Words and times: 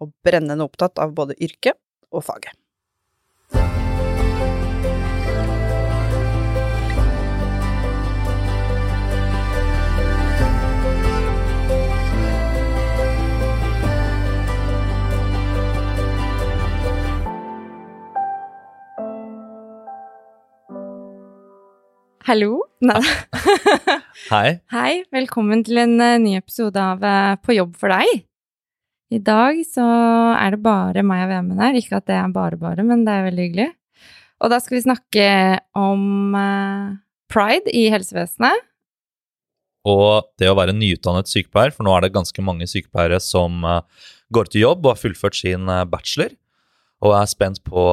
og 0.00 0.14
brennende 0.24 0.66
opptatt 0.66 0.98
av 1.02 1.14
både 1.16 1.36
yrket 1.42 1.78
og 2.10 2.24
faget. 2.26 2.56
Hallo. 22.30 22.60
Nei. 22.84 23.00
Hei. 24.30 24.60
Hei, 24.70 24.90
velkommen 25.10 25.64
til 25.66 25.80
en 25.82 25.96
eh, 25.98 26.18
ny 26.22 26.36
episode 26.38 26.78
av 26.78 27.02
eh, 27.02 27.32
På 27.42 27.56
jobb 27.56 27.72
for 27.80 27.90
deg. 27.90 28.20
I 29.10 29.18
dag 29.26 29.58
så 29.66 29.82
er 30.38 30.54
det 30.54 30.62
bare 30.62 31.02
meg 31.06 31.24
og 31.24 31.32
Vemund 31.32 31.60
her. 31.62 31.74
Ikke 31.78 31.98
at 31.98 32.06
det 32.06 32.14
er 32.14 32.28
bare 32.34 32.58
bare, 32.60 32.84
men 32.86 33.02
det 33.06 33.14
er 33.14 33.26
veldig 33.26 33.46
hyggelig. 33.48 33.68
Og 34.40 34.52
da 34.52 34.60
skal 34.62 34.78
vi 34.78 34.84
snakke 34.86 35.24
om 35.76 36.36
eh, 36.38 36.92
pride 37.32 37.72
i 37.76 37.88
helsevesenet. 37.92 38.66
Og 39.90 40.28
det 40.38 40.48
å 40.50 40.56
være 40.58 40.74
nyutdannet 40.76 41.28
sykepleier, 41.30 41.72
for 41.74 41.86
nå 41.86 41.92
er 41.96 42.04
det 42.06 42.14
ganske 42.14 42.44
mange 42.44 42.68
sykepleiere 42.70 43.18
som 43.24 43.64
eh, 43.66 43.82
går 44.32 44.50
til 44.52 44.64
jobb 44.66 44.84
og 44.86 44.94
har 44.94 45.02
fullført 45.02 45.38
sin 45.40 45.66
eh, 45.72 45.84
bachelor, 45.90 46.36
og 47.04 47.16
er 47.16 47.30
spent 47.32 47.62
på 47.66 47.84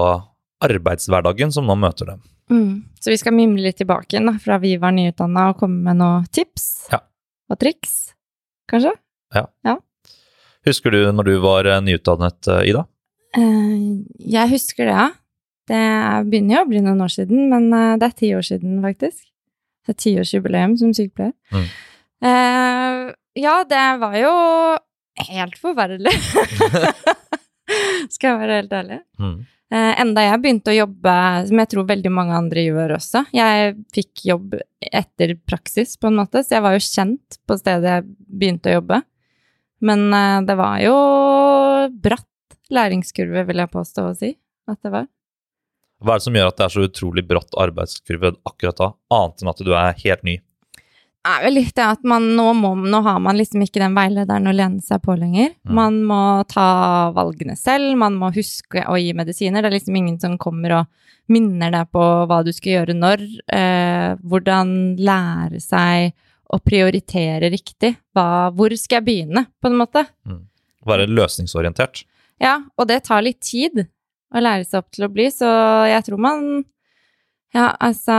arbeidshverdagen 0.68 1.54
som 1.56 1.68
nå 1.70 1.76
møter 1.80 2.14
dem. 2.14 2.22
Så 3.02 3.12
vi 3.12 3.18
skal 3.20 3.36
mimle 3.36 3.66
litt 3.66 3.80
tilbake 3.82 4.14
igjen 4.14 4.30
da, 4.30 4.38
fra 4.40 4.60
vi 4.64 4.76
var 4.80 4.94
nyutdanna, 4.96 5.50
og 5.52 5.60
komme 5.64 5.82
med 5.90 6.00
noen 6.00 6.30
tips 6.32 6.88
Ja. 6.94 7.02
og 7.52 7.60
triks, 7.64 8.14
kanskje? 8.72 8.94
Husker 10.68 10.92
du 10.94 11.00
når 11.16 11.30
du 11.30 11.34
var 11.44 11.70
eh, 11.70 11.80
nyutdannet, 11.86 12.48
eh, 12.54 12.66
Ida? 12.72 12.84
Eh, 13.38 14.04
jeg 14.36 14.52
husker 14.54 14.88
det, 14.90 14.98
ja. 14.98 15.08
Det 15.68 15.76
er- 15.84 16.24
begynner 16.28 16.60
jo 16.60 16.64
å 16.66 16.70
bli 16.70 16.82
noen 16.84 17.02
år 17.04 17.12
siden, 17.12 17.50
men 17.52 17.70
det 18.00 18.08
er 18.08 18.16
ti 18.16 18.30
år 18.36 18.46
siden, 18.48 18.78
faktisk. 18.84 19.26
Det 19.88 19.96
er 19.96 20.00
tiårsjubileum 20.04 20.78
som 20.80 20.94
sykepleier. 20.96 21.34
Mm. 21.52 21.68
Uh, 22.24 23.02
ja, 23.40 23.54
det 23.68 23.84
var 24.02 24.16
jo 24.20 24.32
helt 25.30 25.56
forferdelig. 25.62 26.12
Skal 28.14 28.32
jeg 28.34 28.40
være 28.42 28.58
helt 28.62 28.76
ærlig. 28.76 29.00
Mm. 29.20 29.38
Uh, 29.68 29.94
enda 30.00 30.24
jeg 30.24 30.42
begynte 30.44 30.72
å 30.72 30.78
jobbe, 30.78 31.14
som 31.50 31.62
jeg 31.62 31.70
tror 31.74 31.88
veldig 31.90 32.12
mange 32.16 32.36
andre 32.40 32.64
gjør 32.64 32.94
også. 32.98 33.26
Jeg 33.36 33.74
fikk 33.96 34.24
jobb 34.30 34.56
etter 34.88 35.36
praksis, 35.48 35.98
på 36.00 36.08
en 36.12 36.20
måte, 36.22 36.44
så 36.48 36.58
jeg 36.58 36.66
var 36.68 36.78
jo 36.78 36.84
kjent 36.88 37.40
på 37.48 37.58
stedet 37.60 37.92
jeg 37.98 38.08
begynte 38.40 38.72
å 38.72 38.78
jobbe. 38.80 39.02
Men 39.86 40.08
uh, 40.14 40.40
det 40.48 40.56
var 40.58 40.80
jo 40.82 40.96
bratt 42.04 42.26
læringskurve, 42.74 43.46
vil 43.48 43.64
jeg 43.64 43.74
påstå 43.74 44.10
å 44.10 44.18
si 44.18 44.34
at 44.68 44.82
det 44.84 44.92
var. 44.94 45.08
Hva 46.04 46.14
er 46.14 46.20
det 46.20 46.28
som 46.28 46.36
gjør 46.38 46.52
at 46.52 46.60
det 46.60 46.66
er 46.66 46.74
så 46.76 46.84
utrolig 46.86 47.24
bratt 47.26 47.56
arbeidskurve 47.58 48.36
akkurat 48.46 48.82
da, 48.82 48.92
annet 49.18 49.42
enn 49.42 49.52
at 49.54 49.64
du 49.66 49.72
er 49.74 49.98
helt 50.04 50.28
ny? 50.28 50.36
Det 51.28 51.34
er 51.34 51.44
vel 51.44 51.58
litt 51.58 51.74
det 51.76 51.84
at 51.84 52.06
man 52.08 52.24
nå, 52.38 52.46
må, 52.56 52.70
nå 52.88 53.00
har 53.04 53.18
man 53.20 53.36
liksom 53.36 53.64
ikke 53.66 53.82
den 53.82 53.96
veilederen 53.98 54.48
å 54.48 54.54
lene 54.56 54.84
seg 54.86 55.02
på 55.04 55.16
lenger. 55.18 55.50
Mm. 55.68 55.74
Man 55.76 55.98
må 56.08 56.20
ta 56.48 56.68
valgene 57.16 57.58
selv, 57.60 57.98
man 58.00 58.16
må 58.20 58.30
huske 58.36 58.86
å 58.88 58.96
gi 59.02 59.10
medisiner. 59.18 59.66
Det 59.66 59.72
er 59.72 59.76
liksom 59.76 59.98
ingen 60.00 60.20
som 60.22 60.38
kommer 60.40 60.78
og 60.78 61.34
minner 61.34 61.74
deg 61.74 61.90
på 61.92 62.06
hva 62.30 62.40
du 62.46 62.54
skal 62.56 62.78
gjøre 62.78 62.96
når. 62.96 63.26
Eh, 63.52 64.14
hvordan 64.24 64.72
lære 65.02 65.60
seg 65.64 66.14
å 66.54 66.60
prioritere 66.64 67.50
riktig. 67.52 67.94
Hva, 68.16 68.50
hvor 68.56 68.74
skal 68.80 69.02
jeg 69.02 69.08
begynne, 69.08 69.46
på 69.62 69.70
en 69.70 69.78
måte? 69.80 70.06
Være 70.88 71.08
løsningsorientert. 71.10 72.06
Ja, 72.44 72.60
og 72.78 72.88
det 72.92 73.02
tar 73.08 73.26
litt 73.26 73.42
tid 73.44 73.84
å 73.84 74.42
lære 74.44 74.68
seg 74.68 74.82
opp 74.82 74.90
til 74.94 75.08
å 75.08 75.12
bli, 75.12 75.30
så 75.34 75.48
jeg 75.90 76.08
tror 76.08 76.22
man 76.22 76.42
Ja, 77.56 77.72
altså 77.80 78.16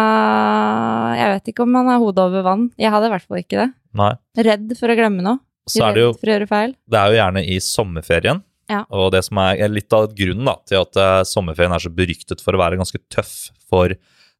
Jeg 1.21 1.35
vet 1.35 1.51
ikke 1.53 1.67
om 1.67 1.75
man 1.77 1.91
har 1.91 2.01
hodet 2.01 2.25
over 2.25 2.47
vann. 2.47 2.71
Jeg 2.81 2.91
hadde 2.91 3.11
i 3.11 3.13
hvert 3.13 3.27
fall 3.29 3.43
ikke 3.43 3.61
det. 3.61 3.69
Nei. 3.99 4.13
Redd 4.49 4.73
for 4.79 4.91
å 4.91 4.97
glemme 4.99 5.25
noe. 5.25 5.41
Så 5.69 5.85
er 5.85 5.97
det 5.97 6.05
jo 6.07 6.13
for 6.17 6.31
å 6.31 6.33
gjøre 6.33 6.49
feil. 6.49 6.73
Det 6.89 6.99
er 6.99 7.13
jo 7.13 7.19
gjerne 7.19 7.43
i 7.45 7.59
sommerferien. 7.61 8.41
Ja. 8.73 8.83
Og 8.93 9.11
det 9.13 9.23
som 9.27 9.41
er 9.41 9.61
litt 9.73 9.93
av 9.97 10.11
grunnen 10.17 10.49
da, 10.49 10.57
til 10.69 10.81
at 10.81 10.99
eh, 11.01 11.25
sommerferien 11.29 11.75
er 11.77 11.85
så 11.85 11.93
beryktet 11.93 12.43
for 12.45 12.57
å 12.57 12.61
være 12.61 12.81
ganske 12.81 13.01
tøff 13.13 13.35
for 13.69 13.95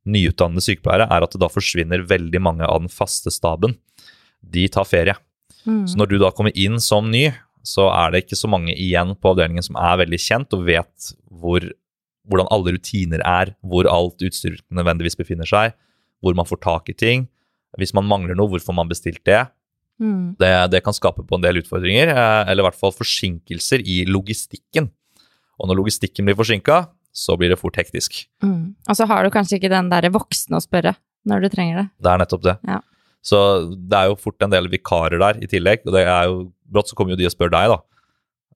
nyutdannede 0.09 0.65
sykepleiere, 0.65 1.09
er 1.11 1.25
at 1.25 1.37
da 1.41 1.49
forsvinner 1.51 2.07
veldig 2.09 2.41
mange 2.43 2.69
av 2.69 2.83
den 2.85 2.93
faste 2.93 3.33
staben. 3.35 3.77
De 4.41 4.67
tar 4.71 4.87
ferie. 4.89 5.17
Mm. 5.67 5.85
Så 5.91 5.99
når 5.99 6.13
du 6.13 6.17
da 6.23 6.31
kommer 6.35 6.55
inn 6.57 6.79
som 6.83 7.11
ny, 7.13 7.29
så 7.67 7.89
er 7.93 8.13
det 8.13 8.25
ikke 8.25 8.39
så 8.39 8.49
mange 8.51 8.73
igjen 8.73 9.13
på 9.19 9.33
avdelingen 9.33 9.65
som 9.65 9.77
er 9.81 10.01
veldig 10.01 10.21
kjent 10.23 10.55
og 10.57 10.65
vet 10.69 11.11
hvor, 11.29 11.65
hvordan 12.29 12.49
alle 12.55 12.77
rutiner 12.77 13.25
er, 13.27 13.53
hvor 13.61 13.89
alt 13.91 14.25
utstyr 14.25 14.57
nødvendigvis 14.73 15.19
befinner 15.19 15.49
seg, 15.49 15.75
hvor 16.25 16.37
man 16.39 16.49
får 16.49 16.63
tak 16.65 16.89
i 16.93 16.97
ting. 16.97 17.27
Hvis 17.79 17.93
man 17.95 18.09
mangler 18.09 18.39
noe, 18.39 18.49
hvorfor 18.55 18.75
man 18.75 18.89
bestilt 18.91 19.21
det. 19.29 19.43
Mm. 20.01 20.39
Det, 20.41 20.53
det 20.73 20.81
kan 20.87 20.97
skape 20.97 21.25
på 21.27 21.37
en 21.37 21.45
del 21.45 21.61
utfordringer, 21.61 22.11
eh, 22.15 22.43
eller 22.49 22.63
i 22.63 22.69
hvert 22.69 22.79
fall 22.79 22.95
forsinkelser 22.95 23.83
i 23.83 24.05
logistikken. 24.09 24.89
Og 25.59 25.69
når 25.69 25.81
logistikken 25.81 26.27
blir 26.27 26.39
forsinka, 26.39 26.87
så 27.15 27.37
blir 27.41 27.51
det 27.53 27.59
fort 27.61 27.79
hektisk. 27.81 28.21
Mm. 28.45 28.75
Og 28.89 28.97
så 28.99 29.07
har 29.11 29.25
du 29.25 29.33
kanskje 29.35 29.59
ikke 29.59 29.73
den 29.73 29.91
derre 29.93 30.11
voksne 30.15 30.59
å 30.59 30.65
spørre 30.65 30.95
når 31.29 31.45
du 31.45 31.49
trenger 31.53 31.83
det. 31.83 31.87
Det 32.05 32.13
er 32.13 32.23
nettopp 32.23 32.45
det. 32.47 32.57
Ja. 32.69 32.81
Så 33.25 33.39
det 33.75 33.99
er 33.99 34.11
jo 34.13 34.19
fort 34.21 34.43
en 34.45 34.53
del 34.53 34.69
vikarer 34.73 35.19
der 35.21 35.41
i 35.43 35.49
tillegg, 35.51 35.83
og 35.87 35.95
det 35.97 36.05
er 36.07 36.29
jo, 36.31 36.43
brått 36.71 36.91
så 36.93 36.97
kommer 36.99 37.17
jo 37.17 37.21
de 37.21 37.27
og 37.29 37.35
spør 37.35 37.51
deg, 37.53 37.73
da. 37.75 37.79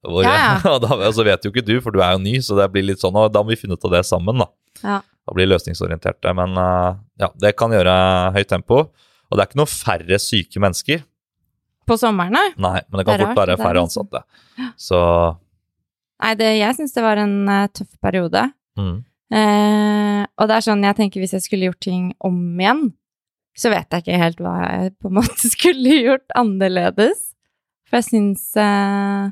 Hvor, 0.03 0.25
Ja, 0.25 0.33
ja. 0.35 0.53
og 0.73 0.83
da 0.83 1.11
så 1.15 1.23
vet 1.27 1.45
jo 1.45 1.51
ikke 1.51 1.65
du, 1.67 1.75
for 1.83 1.95
du 1.95 2.01
er 2.03 2.15
jo 2.15 2.23
ny, 2.23 2.37
så 2.43 2.57
det 2.59 2.69
blir 2.73 2.87
litt 2.87 3.03
sånn, 3.03 3.15
og 3.19 3.31
da 3.33 3.43
må 3.43 3.53
vi 3.53 3.59
finne 3.59 3.77
ut 3.77 3.87
av 3.87 3.97
det 3.97 4.03
sammen, 4.07 4.41
da. 4.43 4.49
Ja. 4.83 4.99
Da 5.23 5.35
blir 5.35 5.47
løsningsorienterte. 5.47 6.33
Men 6.35 6.57
eh, 6.59 6.89
ja, 7.23 7.29
det 7.39 7.53
kan 7.59 7.71
gjøre 7.71 7.93
høyt 8.35 8.49
tempo. 8.51 8.81
Og 9.29 9.37
det 9.39 9.43
er 9.45 9.49
ikke 9.51 9.61
noe 9.61 9.71
færre 9.71 10.19
syke 10.19 10.61
mennesker, 10.61 11.05
På 11.87 11.95
sommeren, 11.99 12.31
nei. 12.35 12.49
nei, 12.63 12.79
men 12.87 12.99
det 12.99 13.03
kan 13.07 13.17
Det 13.19 13.25
fort 13.27 13.39
være 13.41 13.55
færre 13.59 13.81
altså. 13.81 14.03
ansatte. 14.05 14.21
Så 14.79 14.99
Nei, 16.23 16.35
det, 16.39 16.49
jeg 16.55 16.77
syns 16.77 16.95
det 16.95 17.03
var 17.03 17.19
en 17.19 17.35
uh, 17.49 17.65
tøff 17.71 17.91
periode. 18.03 18.47
mm. 18.79 19.01
Uh, 19.33 20.27
og 20.37 20.45
det 20.45 20.53
er 20.59 20.61
sånn 20.61 20.83
jeg 20.85 20.93
tenker 20.93 21.23
hvis 21.23 21.31
jeg 21.33 21.41
skulle 21.41 21.65
gjort 21.65 21.81
ting 21.81 22.09
om 22.21 22.35
igjen, 22.61 22.83
så 23.57 23.71
vet 23.73 23.89
jeg 23.89 24.03
ikke 24.03 24.19
helt 24.21 24.41
hva 24.43 24.51
jeg 24.61 24.91
på 25.01 25.09
en 25.09 25.15
måte 25.19 25.49
skulle 25.49 25.95
gjort 26.03 26.35
annerledes. 26.37 27.31
For 27.89 27.97
jeg 27.97 28.07
syns 28.11 28.43
uh, 28.57 29.31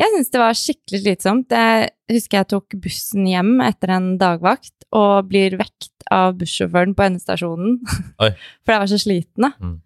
Jeg 0.00 0.14
syns 0.14 0.32
det 0.32 0.40
var 0.40 0.56
skikkelig 0.56 1.02
slitsomt. 1.02 1.52
Jeg 1.52 1.92
husker 2.14 2.40
jeg 2.40 2.50
tok 2.54 2.78
bussen 2.80 3.28
hjem 3.28 3.58
etter 3.64 3.92
en 3.92 4.08
dagvakt 4.20 4.88
og 4.88 5.28
blir 5.28 5.58
vekt 5.60 6.06
av 6.12 6.38
bussjåføren 6.40 6.96
på 6.96 7.04
endestasjonen. 7.10 7.76
For 8.64 8.72
jeg 8.72 8.82
var 8.86 8.90
så 8.90 9.00
sliten, 9.00 9.50
da. 9.50 9.52
Mm. 9.60 9.76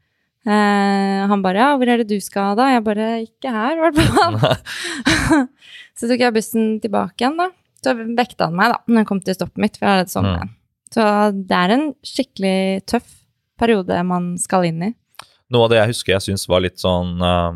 Eh, 0.47 1.27
han 1.27 1.43
bare 1.43 1.59
'ja, 1.59 1.71
hvor 1.77 1.89
er 1.91 1.99
det 1.99 2.09
du 2.09 2.21
skal 2.23 2.55
da?' 2.57 2.71
Jeg 2.71 2.85
bare 2.85 3.07
'ikke 3.27 3.51
her', 3.51 3.77
i 3.77 3.83
hvert 3.83 3.99
fall. 3.99 4.37
så 5.99 6.07
tok 6.09 6.21
jeg 6.23 6.35
bussen 6.37 6.81
tilbake 6.81 7.19
igjen, 7.25 7.37
da. 7.41 7.49
Så 7.83 7.95
vekta 7.95 8.47
han 8.47 8.55
meg, 8.57 8.73
da, 8.73 8.79
når 8.87 9.03
jeg 9.03 9.07
kom 9.11 9.21
til 9.21 9.35
stoppet 9.35 9.59
mitt, 9.63 9.77
for 9.77 9.87
jeg 9.87 9.99
hadde 9.99 10.13
sånn 10.15 10.27
Mm. 10.27 10.37
igjen. 10.37 10.53
Så 10.95 11.03
det 11.49 11.57
er 11.57 11.71
en 11.75 11.87
skikkelig 12.07 12.87
tøff 12.87 13.09
periode 13.59 14.05
man 14.07 14.37
skal 14.39 14.65
inn 14.69 14.83
i. 14.83 14.95
Noe 15.51 15.65
av 15.65 15.71
det 15.71 15.79
jeg 15.79 15.89
husker 15.93 16.13
jeg 16.15 16.23
syns 16.23 16.47
var 16.49 16.61
litt 16.61 16.79
sånn 16.79 17.21
uh, 17.23 17.53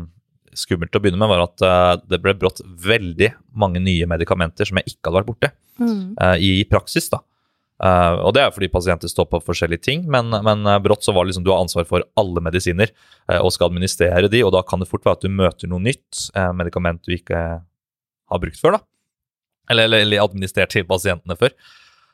skummelt 0.53 0.95
å 0.95 0.99
begynne 1.01 1.19
med, 1.19 1.29
var 1.31 1.43
at 1.47 1.61
uh, 1.63 2.01
det 2.07 2.21
ble 2.21 2.33
brått 2.35 2.59
veldig 2.63 3.31
mange 3.55 3.79
nye 3.83 4.05
medikamenter 4.07 4.65
som 4.67 4.77
jeg 4.79 4.93
ikke 4.93 5.09
hadde 5.09 5.19
vært 5.21 5.31
borti 5.31 5.49
eh, 6.21 6.37
i 6.39 6.63
praksis. 6.69 7.09
da. 7.09 7.19
Eh, 7.81 8.15
og 8.21 8.35
det 8.37 8.43
er 8.43 8.53
fordi 8.53 8.69
pasienter 8.69 9.09
står 9.09 9.25
på 9.31 9.41
forskjellige 9.47 9.85
ting, 9.87 10.05
men, 10.13 10.29
men 10.45 10.67
eh, 10.69 10.79
brått 10.83 11.05
så 11.05 11.15
var 11.15 11.25
det 11.25 11.31
liksom 11.31 11.47
du 11.47 11.49
har 11.53 11.63
ansvar 11.63 11.87
for 11.89 12.05
alle 12.19 12.43
medisiner 12.45 12.91
uh, 12.91 13.39
og 13.39 13.49
skal 13.55 13.71
administrere 13.71 14.29
de, 14.29 14.43
og 14.45 14.53
da 14.53 14.61
kan 14.67 14.83
det 14.83 14.89
fort 14.91 15.07
være 15.07 15.17
at 15.17 15.25
du 15.25 15.33
møter 15.33 15.71
noe 15.71 15.81
nytt, 15.81 16.27
uh, 16.37 16.51
medikament 16.53 17.01
du 17.07 17.15
ikke 17.15 17.39
har 17.41 18.41
brukt 18.43 18.61
før, 18.61 18.77
da. 18.77 18.83
Eller, 19.71 19.87
eller, 19.87 20.05
eller 20.05 20.21
administrert 20.21 20.73
til 20.75 20.85
pasientene 20.85 21.37
før. 21.39 21.55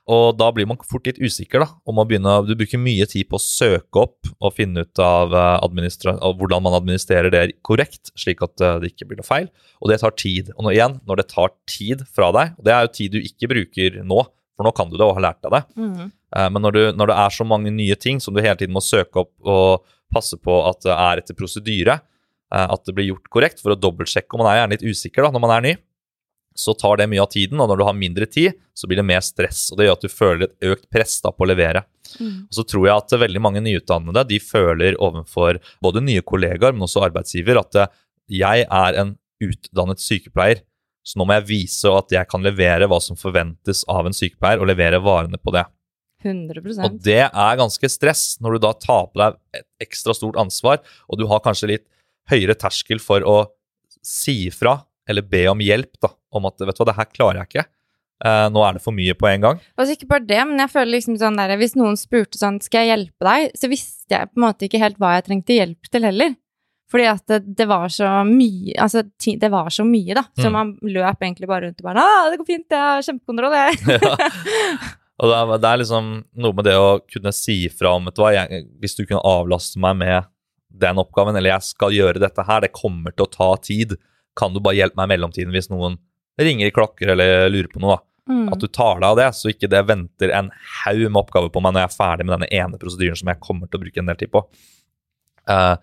Og 0.07 0.37
da 0.39 0.47
blir 0.55 0.69
man 0.69 0.79
fort 0.87 1.09
litt 1.09 1.19
usikker. 1.19 1.59
da, 1.65 1.67
om 1.83 1.99
å 1.99 2.05
begynne, 2.07 2.37
Du 2.47 2.53
bruker 2.55 2.79
mye 2.79 3.03
tid 3.09 3.27
på 3.27 3.35
å 3.35 3.43
søke 3.43 4.05
opp 4.05 4.29
og 4.39 4.53
finne 4.55 4.85
ut 4.85 5.01
av, 5.03 5.33
av 5.35 6.37
hvordan 6.39 6.63
man 6.63 6.77
administrerer 6.77 7.33
det 7.33 7.41
korrekt, 7.59 8.13
slik 8.15 8.39
at 8.45 8.55
det 8.55 8.93
ikke 8.93 9.09
blir 9.09 9.19
noe 9.19 9.27
feil. 9.27 9.49
Og 9.81 9.91
det 9.91 9.99
tar 9.99 10.15
tid. 10.15 10.53
Og 10.55 10.63
nå, 10.63 10.71
igjen, 10.77 11.01
når 11.03 11.23
det 11.23 11.27
tar 11.33 11.51
tid 11.67 12.05
fra 12.07 12.31
deg, 12.31 12.55
og 12.55 12.63
det 12.69 12.75
er 12.75 12.87
jo 12.87 12.93
tid 13.01 13.17
du 13.17 13.19
ikke 13.19 13.51
bruker 13.51 13.99
nå, 14.07 14.21
for 14.57 14.65
nå 14.65 14.73
kan 14.73 14.89
du 14.89 14.97
det 14.97 15.05
og 15.05 15.15
har 15.19 15.27
lært 15.29 15.43
deg 15.45 15.53
det, 15.53 15.63
mm. 15.77 16.11
men 16.53 16.63
når, 16.65 16.73
du, 16.73 16.81
når 16.97 17.11
det 17.11 17.17
er 17.23 17.35
så 17.37 17.45
mange 17.47 17.71
nye 17.73 17.97
ting 18.01 18.21
som 18.23 18.33
du 18.33 18.41
hele 18.41 18.57
tiden 18.57 18.73
må 18.75 18.81
søke 18.81 19.21
opp 19.21 19.33
og 19.45 19.85
passe 20.13 20.39
på 20.41 20.55
at 20.65 20.81
det 20.85 20.95
er 20.95 21.21
etter 21.21 21.37
prosedyre, 21.37 21.99
at 22.49 22.87
det 22.87 22.95
blir 22.95 23.11
gjort 23.11 23.29
korrekt, 23.31 23.61
for 23.61 23.75
å 23.75 23.79
dobbeltsjekke 23.79 24.33
om 24.33 24.41
man 24.43 24.49
er 24.53 24.61
gjerne 24.61 24.77
litt 24.77 24.87
usikker 24.87 25.27
da, 25.27 25.31
når 25.35 25.43
man 25.43 25.53
er 25.57 25.65
ny, 25.65 25.73
så 26.57 26.73
tar 26.73 26.97
det 26.97 27.07
mye 27.11 27.21
av 27.21 27.29
tiden, 27.29 27.59
og 27.61 27.69
når 27.69 27.79
du 27.79 27.83
har 27.85 27.97
mindre 27.97 28.25
tid, 28.25 28.57
så 28.73 28.89
blir 28.89 28.97
det 28.99 29.05
mer 29.05 29.21
stress. 29.21 29.67
og 29.71 29.77
Det 29.77 29.87
gjør 29.87 29.97
at 29.97 30.05
du 30.05 30.09
føler 30.09 30.45
et 30.47 30.69
økt 30.71 30.87
press 30.93 31.19
da 31.21 31.31
på 31.33 31.45
å 31.45 31.49
levere. 31.51 31.83
Mm. 32.17 32.47
Og 32.47 32.57
så 32.57 32.65
tror 32.65 32.87
jeg 32.87 33.03
at 33.03 33.17
veldig 33.21 33.43
mange 33.43 33.61
nyutdannede 33.61 34.23
de 34.31 34.39
føler 34.41 34.97
overfor 34.97 35.59
både 35.83 36.01
nye 36.07 36.23
kollegaer, 36.25 36.73
men 36.73 36.87
også 36.87 37.03
arbeidsgiver, 37.05 37.61
at 37.61 37.93
jeg 38.31 38.65
er 38.65 38.99
en 39.03 39.13
utdannet 39.43 40.01
sykepleier, 40.01 40.63
så 41.07 41.19
nå 41.19 41.27
må 41.27 41.37
jeg 41.37 41.47
vise 41.47 41.91
at 41.95 42.11
jeg 42.11 42.27
kan 42.27 42.43
levere 42.43 42.89
hva 42.91 42.99
som 43.03 43.19
forventes 43.19 43.85
av 43.87 44.09
en 44.09 44.15
sykepleier, 44.15 44.59
og 44.59 44.67
levere 44.67 44.99
varene 45.03 45.39
på 45.39 45.53
det. 45.55 45.63
100%. 46.25 46.81
Og 46.83 46.97
det 47.05 47.21
er 47.27 47.59
ganske 47.59 47.89
stress 47.93 48.25
når 48.43 48.57
du 48.57 48.65
da 48.65 48.73
tar 48.75 49.07
på 49.11 49.21
deg 49.21 49.37
et 49.55 49.87
ekstra 49.87 50.15
stort 50.17 50.39
ansvar, 50.41 50.81
og 51.07 51.21
du 51.21 51.27
har 51.29 51.43
kanskje 51.45 51.71
litt 51.75 51.85
høyere 52.27 52.57
terskel 52.59 52.99
for 52.99 53.23
å 53.23 53.37
si 54.03 54.47
ifra 54.49 54.79
eller 55.07 55.23
be 55.23 55.45
om 55.47 55.61
hjelp 55.63 55.99
da, 56.03 56.11
om 56.35 56.47
at 56.49 56.59
vet 56.59 56.75
du 56.75 56.81
hva, 56.81 56.89
det 56.89 56.97
her 56.97 57.11
klarer 57.13 57.41
jeg 57.41 57.51
ikke. 57.51 57.67
Uh, 58.17 58.47
nå 58.49 58.63
er 58.65 58.75
det 58.75 58.81
for 58.81 58.97
mye 58.97 59.13
på 59.13 59.27
en 59.29 59.43
gang. 59.43 59.59
Og 59.77 59.93
ikke 59.93 60.09
bare 60.09 60.25
det, 60.25 60.39
men 60.49 60.59
jeg 60.63 60.73
føler 60.73 60.95
liksom 60.95 61.19
sånn 61.21 61.37
der, 61.37 61.53
Hvis 61.59 61.77
noen 61.77 61.99
spurte 62.01 62.39
sånn 62.39 62.57
skal 62.65 62.83
jeg 62.83 62.95
hjelpe 62.95 63.27
deg, 63.29 63.53
så 63.55 63.69
visste 63.69 64.17
jeg 64.17 64.31
på 64.31 64.41
en 64.41 64.45
måte 64.47 64.67
ikke 64.67 64.81
helt 64.81 64.97
hva 64.99 65.13
jeg 65.15 65.27
trengte 65.29 65.57
hjelp 65.59 65.91
til 65.93 66.07
heller. 66.09 66.33
Fordi 66.91 67.07
at 67.11 67.23
det, 67.27 67.41
det 67.59 67.65
var 67.67 67.89
så 67.91 68.09
mye 68.23 68.71
Altså, 68.79 69.01
det 69.03 69.49
var 69.51 69.67
så 69.73 69.83
mye, 69.87 70.13
da. 70.15 70.23
Så 70.37 70.47
mm. 70.47 70.53
man 70.55 70.71
løp 70.87 71.25
egentlig 71.25 71.49
bare 71.49 71.67
rundt 71.67 71.83
og 71.83 71.89
bare 71.89 72.05
'Å, 72.05 72.29
det 72.31 72.39
går 72.39 72.47
fint, 72.47 72.65
jeg 72.71 72.79
har 72.79 73.03
kjempekontroll, 73.03 73.57
jeg'. 73.57 73.99
ja. 74.07 74.95
Og 75.17 75.31
det 75.31 75.37
er, 75.37 75.51
det 75.57 75.69
er, 75.69 75.79
liksom 75.81 76.09
noe 76.45 76.55
med 76.55 76.67
det 76.67 76.75
å 76.77 76.89
kunne 77.09 77.33
si 77.33 77.57
fra 77.73 77.95
om 77.97 78.05
vet 78.05 78.17
du 78.17 78.21
hva, 78.21 78.33
jeg, 78.35 78.67
Hvis 78.81 78.97
du 78.99 79.05
kunne 79.05 79.23
avlaste 79.25 79.81
meg 79.81 79.97
med 79.97 80.27
den 80.77 80.99
oppgaven, 81.01 81.35
eller 81.35 81.55
jeg 81.55 81.71
skal 81.71 81.95
gjøre 81.95 82.21
dette 82.21 82.43
her, 82.45 82.61
det 82.61 82.75
kommer 82.75 83.15
til 83.15 83.25
å 83.25 83.31
ta 83.33 83.47
tid. 83.63 83.95
Kan 84.37 84.53
du 84.53 84.61
bare 84.61 84.77
hjelpe 84.77 84.99
meg 84.99 85.09
i 85.09 85.13
mellomtiden 85.15 85.55
hvis 85.55 85.71
noen 85.71 85.97
ringer 86.37 86.69
i 86.69 86.75
klokker 86.75 87.15
eller 87.15 87.49
lurer 87.49 87.71
på 87.71 87.81
noe? 87.81 87.97
da? 87.97 88.03
Mm. 88.27 88.47
At 88.53 88.61
du 88.61 88.67
tar 88.67 88.99
deg 88.99 89.07
av 89.07 89.17
det, 89.17 89.27
så 89.33 89.49
ikke 89.49 89.69
det 89.71 89.81
venter 89.87 90.33
en 90.35 90.51
haug 90.83 91.05
med 91.07 91.21
oppgaver 91.23 91.49
på 91.49 91.63
meg 91.63 91.73
når 91.73 91.85
jeg 91.85 91.89
er 91.89 91.97
ferdig 91.97 92.27
med 92.27 92.35
denne 92.35 92.49
ene 92.59 92.79
prosedyren 92.81 93.17
som 93.17 93.31
jeg 93.31 93.41
kommer 93.41 93.71
til 93.71 93.79
å 93.79 93.83
bruke 93.85 94.03
en 94.03 94.11
del 94.11 94.19
tid 94.19 94.33
på. 94.33 94.43
Uh, 95.47 95.79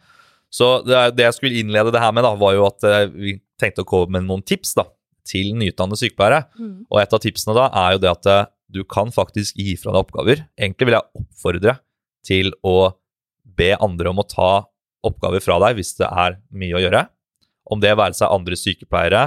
så 0.55 0.69
det, 0.87 0.99
det, 1.17 1.25
jeg 1.27 1.37
skulle 1.39 1.62
innlede 1.62 1.93
det 1.95 2.03
her 2.03 2.12
med, 2.15 2.27
da, 2.27 2.35
var 2.39 2.55
jo 2.55 2.67
at 2.69 2.87
uh, 2.87 3.06
vi 3.11 3.39
tenkte 3.61 3.83
å 3.83 3.89
komme 3.89 4.21
med 4.21 4.29
noen 4.29 4.45
tips 4.47 4.77
da, 4.79 4.87
til 5.27 5.55
nyutdannede 5.59 5.99
sykepleiere. 5.99 6.45
Mm. 6.61 6.77
Og 6.93 7.01
et 7.01 7.17
av 7.17 7.23
tipsene 7.25 7.56
da 7.56 7.71
er 7.85 7.97
jo 7.97 8.03
det 8.05 8.12
at 8.12 8.31
uh, 8.31 8.45
du 8.75 8.85
kan 8.87 9.11
faktisk 9.15 9.59
gi 9.59 9.75
fra 9.81 9.95
deg 9.95 10.05
oppgaver. 10.05 10.45
Egentlig 10.55 10.89
vil 10.89 10.99
jeg 10.99 11.23
oppfordre 11.23 11.77
til 12.27 12.55
å 12.67 12.77
be 13.59 13.73
andre 13.83 14.11
om 14.11 14.23
å 14.23 14.29
ta 14.29 14.53
oppgaver 15.05 15.43
fra 15.45 15.59
deg 15.67 15.79
hvis 15.79 15.95
det 15.99 16.09
er 16.09 16.39
mye 16.55 16.79
å 16.79 16.85
gjøre. 16.85 17.05
Om 17.75 17.83
det 17.83 17.97
være 17.99 18.17
seg 18.17 18.33
andre 18.33 18.59
sykepleiere, 18.59 19.27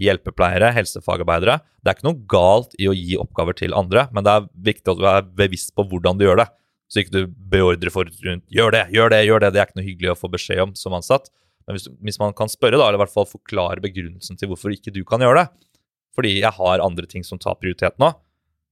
hjelpepleiere, 0.00 0.72
helsefagarbeidere. 0.74 1.60
Det 1.82 1.90
er 1.90 1.98
ikke 1.98 2.08
noe 2.08 2.26
galt 2.30 2.74
i 2.80 2.88
å 2.90 2.96
gi 2.96 3.18
oppgaver 3.20 3.56
til 3.58 3.76
andre, 3.76 4.08
men 4.14 4.26
det 4.26 4.32
er 4.32 4.48
viktig 4.70 4.94
at 4.94 5.00
du 5.00 5.06
er 5.10 5.26
bevisst 5.42 5.74
på 5.76 5.84
hvordan 5.90 6.18
du 6.18 6.24
gjør 6.26 6.40
det. 6.42 6.48
Så 6.94 7.02
ikke 7.02 7.16
du 7.16 7.32
beordrer 7.50 7.90
for 7.90 8.06
rundt 8.06 8.44
'gjør 8.54 8.70
det, 8.70 8.84
gjør 8.94 9.10
det, 9.10 9.24
gjør 9.26 9.40
det'. 9.42 9.50
Det 9.50 9.60
er 9.60 9.66
ikke 9.66 9.80
noe 9.80 9.88
hyggelig 9.88 10.10
å 10.12 10.20
få 10.20 10.30
beskjed 10.30 10.60
om 10.62 10.74
som 10.78 10.94
ansatt. 10.94 11.26
Men 11.66 11.74
hvis, 11.74 11.88
hvis 12.06 12.20
man 12.22 12.34
kan 12.38 12.50
spørre, 12.52 12.78
da, 12.78 12.86
eller 12.86 13.00
i 13.00 13.02
hvert 13.02 13.14
fall 13.14 13.26
forklare 13.26 13.82
begrunnelsen 13.82 14.38
til 14.38 14.52
hvorfor 14.52 14.70
ikke 14.70 14.92
du 14.94 15.02
kan 15.08 15.24
gjøre 15.24 15.42
det, 15.42 15.66
fordi 16.14 16.36
jeg 16.38 16.54
har 16.54 16.84
andre 16.84 17.08
ting 17.10 17.24
som 17.26 17.40
tar 17.42 17.58
prioritet 17.58 17.98
nå, 17.98 18.12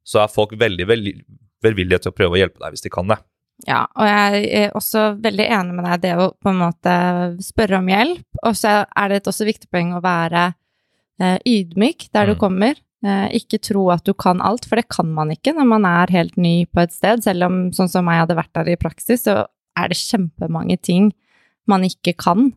så 0.06 0.22
er 0.22 0.30
folk 0.30 0.54
veldig 0.58 0.86
velvillige 0.86 2.04
til 2.04 2.12
å 2.12 2.14
prøve 2.14 2.36
å 2.36 2.42
hjelpe 2.42 2.62
deg 2.62 2.76
hvis 2.76 2.86
de 2.86 2.92
kan 2.92 3.10
det. 3.10 3.19
Ja, 3.66 3.84
og 3.94 4.06
jeg 4.06 4.46
er 4.58 4.76
også 4.78 5.12
veldig 5.22 5.44
enig 5.58 5.76
med 5.76 5.86
deg 5.86 6.02
det 6.02 6.14
å 6.19 6.30
på 6.34 6.50
en 6.50 6.62
måte 6.62 6.94
spørre 7.44 7.78
om 7.78 7.90
hjelp. 7.90 8.24
Og 8.42 8.56
så 8.58 8.82
er 8.86 9.10
det 9.10 9.20
et 9.20 9.30
også 9.30 9.46
viktig 9.46 9.70
poeng 9.70 9.92
å 9.94 10.02
være 10.02 10.48
eh, 11.22 11.38
ydmyk 11.46 12.08
der 12.14 12.26
mm. 12.26 12.32
du 12.32 12.40
kommer. 12.40 12.80
Eh, 13.02 13.28
ikke 13.40 13.58
tro 13.58 13.88
at 13.90 14.04
du 14.06 14.12
kan 14.14 14.38
alt, 14.46 14.66
for 14.69 14.78
det 14.78 14.87
kan 14.93 15.08
man 15.10 15.32
ikke 15.34 15.56
når 15.56 15.66
man 15.66 15.87
er 15.88 16.12
helt 16.14 16.37
ny 16.38 16.62
på 16.70 16.84
et 16.84 16.94
sted. 16.94 17.25
Selv 17.25 17.49
om 17.49 17.56
sånn 17.75 17.90
som 17.90 18.06
jeg 18.06 18.22
hadde 18.22 18.38
vært 18.38 18.54
der 18.54 18.70
i 18.70 18.78
praksis, 18.78 19.25
så 19.26 19.43
er 19.78 19.90
det 19.90 19.99
kjempemange 19.99 20.78
ting 20.78 21.10
man 21.70 21.87
ikke 21.87 22.14
kan. 22.19 22.52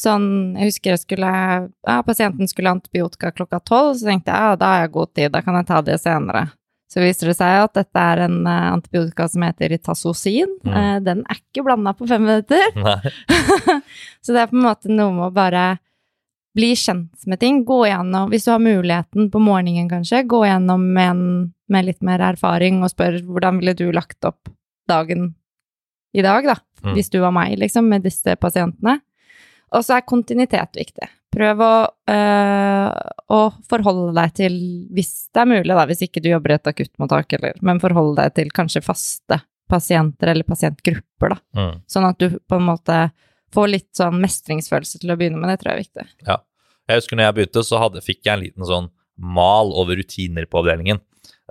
Sånn, 0.00 0.56
jeg 0.56 0.70
husker 0.70 0.92
jeg 0.92 1.02
skulle 1.04 1.28
Ja, 1.28 2.00
pasienten 2.04 2.48
skulle 2.48 2.68
ha 2.68 2.76
antibiotika 2.76 3.32
klokka 3.32 3.60
tolv, 3.64 3.94
så 3.96 4.10
tenkte 4.10 4.32
jeg 4.32 4.48
ja, 4.48 4.56
da 4.60 4.72
har 4.72 4.84
jeg 4.84 4.94
god 4.96 5.12
tid, 5.16 5.32
da 5.32 5.42
kan 5.44 5.56
jeg 5.60 5.68
ta 5.68 5.82
det 5.84 6.00
senere. 6.00 6.46
Så 6.92 7.02
viser 7.02 7.32
det 7.32 7.36
seg 7.36 7.64
at 7.64 7.74
dette 7.76 8.02
er 8.12 8.22
en 8.28 8.36
uh, 8.46 8.72
antibiotika 8.76 9.26
som 9.28 9.42
heter 9.42 9.72
itazosin. 9.74 10.52
Mm. 10.64 10.72
Uh, 10.72 10.98
den 11.04 11.24
er 11.26 11.40
ikke 11.40 11.64
blanda 11.66 11.92
på 11.96 12.06
fem 12.08 12.22
minutter. 12.24 12.68
så 14.24 14.36
det 14.36 14.44
er 14.44 14.52
på 14.52 14.56
en 14.56 14.68
måte 14.68 14.92
noe 14.92 15.12
med 15.16 15.26
å 15.28 15.34
bare 15.34 15.66
bli 16.56 16.72
kjent 16.78 17.26
med 17.28 17.40
ting. 17.42 17.60
Gå 17.68 17.82
gjennom, 17.86 18.30
hvis 18.32 18.46
du 18.48 18.54
har 18.54 18.62
muligheten 18.62 19.28
på 19.32 19.42
morgenen 19.42 19.90
kanskje, 19.90 20.24
gå 20.28 20.40
gjennom 20.48 20.88
med 20.96 21.12
en 21.12 21.26
med 21.68 21.88
litt 21.88 22.04
mer 22.06 22.22
erfaring 22.22 22.82
og 22.84 22.92
spør 22.92 23.20
hvordan 23.26 23.60
ville 23.60 23.74
du 23.74 23.88
lagt 23.94 24.24
opp 24.26 24.50
dagen 24.86 25.32
i 26.16 26.22
dag, 26.24 26.46
da. 26.46 26.56
Mm. 26.84 26.94
Hvis 26.94 27.10
du 27.10 27.18
var 27.20 27.34
meg, 27.34 27.56
liksom, 27.58 27.88
med 27.90 28.06
disse 28.06 28.36
pasientene. 28.40 29.00
Og 29.74 29.82
så 29.84 29.96
er 29.96 30.06
kontinuitet 30.06 30.78
viktig. 30.78 31.08
Prøv 31.34 31.60
å, 31.60 31.72
øh, 32.12 32.86
å, 33.34 33.40
forholde 33.68 34.14
deg 34.16 34.36
til, 34.38 34.54
hvis 34.94 35.26
det 35.34 35.42
er 35.42 35.50
mulig, 35.50 35.74
da, 35.74 35.84
hvis 35.90 36.06
ikke 36.06 36.22
du 36.24 36.30
jobber 36.30 36.54
i 36.54 36.56
et 36.56 36.70
akuttmottak, 36.70 37.36
eller, 37.36 37.58
men 37.66 37.82
forholde 37.82 38.22
deg 38.22 38.36
til 38.38 38.54
kanskje 38.54 38.84
faste 38.86 39.42
pasienter 39.68 40.30
eller 40.32 40.46
pasientgrupper, 40.46 41.34
da. 41.34 41.40
Mm. 41.58 41.74
Sånn 41.90 42.08
at 42.08 42.22
du 42.22 42.38
på 42.38 42.60
en 42.60 42.68
måte 42.70 43.00
får 43.54 43.70
litt 43.72 43.90
sånn 43.96 44.20
mestringsfølelse 44.22 45.02
til 45.02 45.12
å 45.12 45.18
begynne 45.18 45.40
med. 45.40 45.52
Det 45.52 45.62
tror 45.62 45.72
jeg 45.72 45.76
er 45.76 45.84
viktig. 45.84 46.06
Ja. 46.26 46.40
Jeg 46.86 47.00
husker 47.00 47.18
når 47.18 47.26
jeg 47.26 47.36
begynte, 47.38 47.64
så 47.66 47.80
hadde, 47.82 48.04
fikk 48.04 48.20
jeg 48.22 48.32
en 48.36 48.44
liten 48.44 48.66
sånn 48.66 48.90
mal 49.16 49.72
over 49.74 49.98
rutiner 49.98 50.46
på 50.46 50.60
avdelingen. 50.62 51.00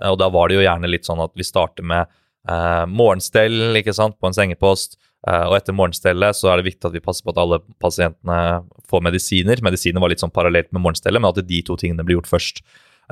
Eh, 0.02 0.12
og 0.12 0.20
da 0.22 0.30
var 0.32 0.48
det 0.48 0.58
jo 0.58 0.64
gjerne 0.64 0.90
litt 0.90 1.08
sånn 1.08 1.20
at 1.24 1.34
vi 1.36 1.46
starter 1.46 1.86
med 1.86 2.06
eh, 2.48 2.84
morgenstell 2.88 3.76
ikke 3.80 3.94
sant, 3.96 4.16
på 4.20 4.30
en 4.30 4.36
sengepost. 4.36 4.98
Eh, 5.26 5.44
og 5.48 5.56
etter 5.58 5.76
morgenstellet 5.76 6.38
så 6.38 6.52
er 6.52 6.60
det 6.60 6.70
viktig 6.70 6.88
at 6.88 6.96
vi 6.96 7.02
passer 7.04 7.26
på 7.26 7.34
at 7.34 7.40
alle 7.42 7.60
pasientene 7.82 8.40
får 8.90 9.06
medisiner. 9.08 9.62
Medisiner 9.64 10.02
var 10.02 10.12
litt 10.12 10.22
sånn 10.22 10.34
parallelt 10.34 10.70
med 10.70 10.84
morgenstellet, 10.84 11.22
men 11.22 11.32
at 11.32 11.48
de 11.48 11.62
to 11.66 11.78
tingene 11.80 12.06
blir 12.06 12.20
gjort 12.20 12.30
først. 12.30 12.62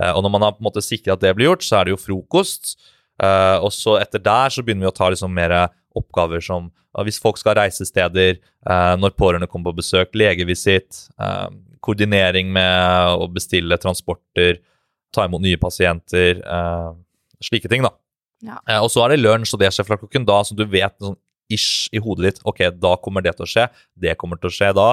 Eh, 0.00 0.10
og 0.10 0.24
når 0.24 0.34
man 0.36 0.46
har 0.46 0.56
på 0.56 0.62
en 0.62 0.68
måte 0.70 0.84
sikret 0.84 1.16
at 1.16 1.24
det 1.24 1.34
blir 1.36 1.50
gjort, 1.50 1.66
så 1.66 1.80
er 1.80 1.88
det 1.88 1.96
jo 1.96 2.02
frokost. 2.02 2.76
Eh, 3.22 3.56
og 3.58 3.72
så 3.74 3.98
etter 4.00 4.22
der 4.22 4.54
så 4.54 4.62
begynner 4.64 4.86
vi 4.86 4.92
å 4.92 4.96
ta 4.96 5.10
liksom 5.10 5.34
mer 5.34 5.56
oppgaver 5.98 6.42
som 6.44 6.70
hvis 7.02 7.18
folk 7.18 7.40
skal 7.40 7.56
reise 7.58 7.86
steder, 7.88 8.36
når 9.00 9.16
pårørende 9.18 9.48
kommer 9.50 9.72
på 9.72 9.80
besøk, 9.80 10.12
legevisitt, 10.14 11.08
koordinering 11.82 12.52
med 12.54 13.18
å 13.18 13.26
bestille 13.32 13.78
transporter, 13.82 14.60
ta 15.14 15.26
imot 15.26 15.42
nye 15.42 15.58
pasienter, 15.58 16.38
slike 17.42 17.70
ting, 17.70 17.82
da. 17.86 17.90
Ja. 18.44 18.58
og 18.84 18.90
så 18.92 19.02
er 19.04 19.14
det 19.14 19.22
lunsj, 19.22 19.54
og 19.56 19.62
det 19.62 19.70
skjer 19.72 19.86
fra 19.88 19.98
klokken 19.98 20.26
da, 20.28 20.38
så 20.44 20.54
du 20.54 20.66
vet 20.68 20.94
sånn 21.00 21.16
ish 21.52 21.90
i 21.96 22.00
hodet 22.02 22.24
ditt 22.26 22.42
ok, 22.46 22.66
da 22.80 22.94
kommer 23.02 23.24
det 23.24 23.34
til 23.38 23.46
å 23.46 23.50
skje, 23.50 23.66
det 24.00 24.16
kommer 24.20 24.40
til 24.40 24.50
å 24.50 24.54
skje 24.54 24.70
da. 24.76 24.88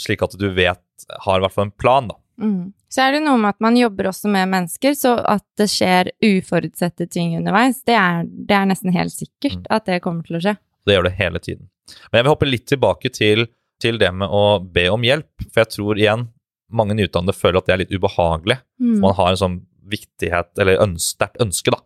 Slik 0.00 0.22
at 0.24 0.36
du 0.40 0.46
vet, 0.56 0.82
har 1.26 1.40
i 1.40 1.44
hvert 1.44 1.54
fall 1.56 1.68
en 1.68 1.74
plan, 1.74 2.06
da. 2.10 2.16
Mm. 2.40 2.72
Så 2.90 3.02
er 3.02 3.16
det 3.16 3.24
noe 3.24 3.38
med 3.40 3.54
at 3.54 3.62
man 3.64 3.76
jobber 3.78 4.08
også 4.10 4.30
med 4.30 4.50
mennesker, 4.52 4.94
så 4.98 5.16
at 5.30 5.44
det 5.58 5.68
skjer 5.70 6.12
uforutsette 6.22 7.08
ting 7.10 7.36
underveis, 7.38 7.82
det 7.86 7.96
er, 7.98 8.24
det 8.26 8.56
er 8.58 8.70
nesten 8.70 8.94
helt 8.94 9.14
sikkert 9.14 9.62
mm. 9.64 9.68
at 9.76 9.86
det 9.90 10.00
kommer 10.04 10.26
til 10.26 10.38
å 10.38 10.42
skje. 10.44 10.56
Det 10.84 10.96
gjør 10.96 11.08
det 11.08 11.16
hele 11.18 11.42
tiden. 11.42 11.68
Men 12.10 12.20
jeg 12.20 12.26
vil 12.26 12.34
hoppe 12.34 12.48
litt 12.48 12.66
tilbake 12.70 13.12
til, 13.14 13.46
til 13.82 14.00
det 14.00 14.10
med 14.14 14.30
å 14.30 14.58
be 14.62 14.86
om 14.92 15.04
hjelp, 15.04 15.46
for 15.48 15.64
jeg 15.64 15.72
tror 15.76 16.00
igjen 16.00 16.28
mange 16.74 16.96
nyutdannede 16.98 17.36
føler 17.36 17.60
at 17.60 17.68
det 17.68 17.74
er 17.74 17.82
litt 17.84 17.94
ubehagelig. 17.94 18.58
Mm. 18.82 18.94
For 18.96 19.04
man 19.06 19.16
har 19.18 19.32
en 19.32 19.40
sånn 19.40 19.58
viktighet, 19.90 20.52
eller 20.60 20.80
sterkt 21.02 21.42
ønske, 21.42 21.74
da, 21.74 21.80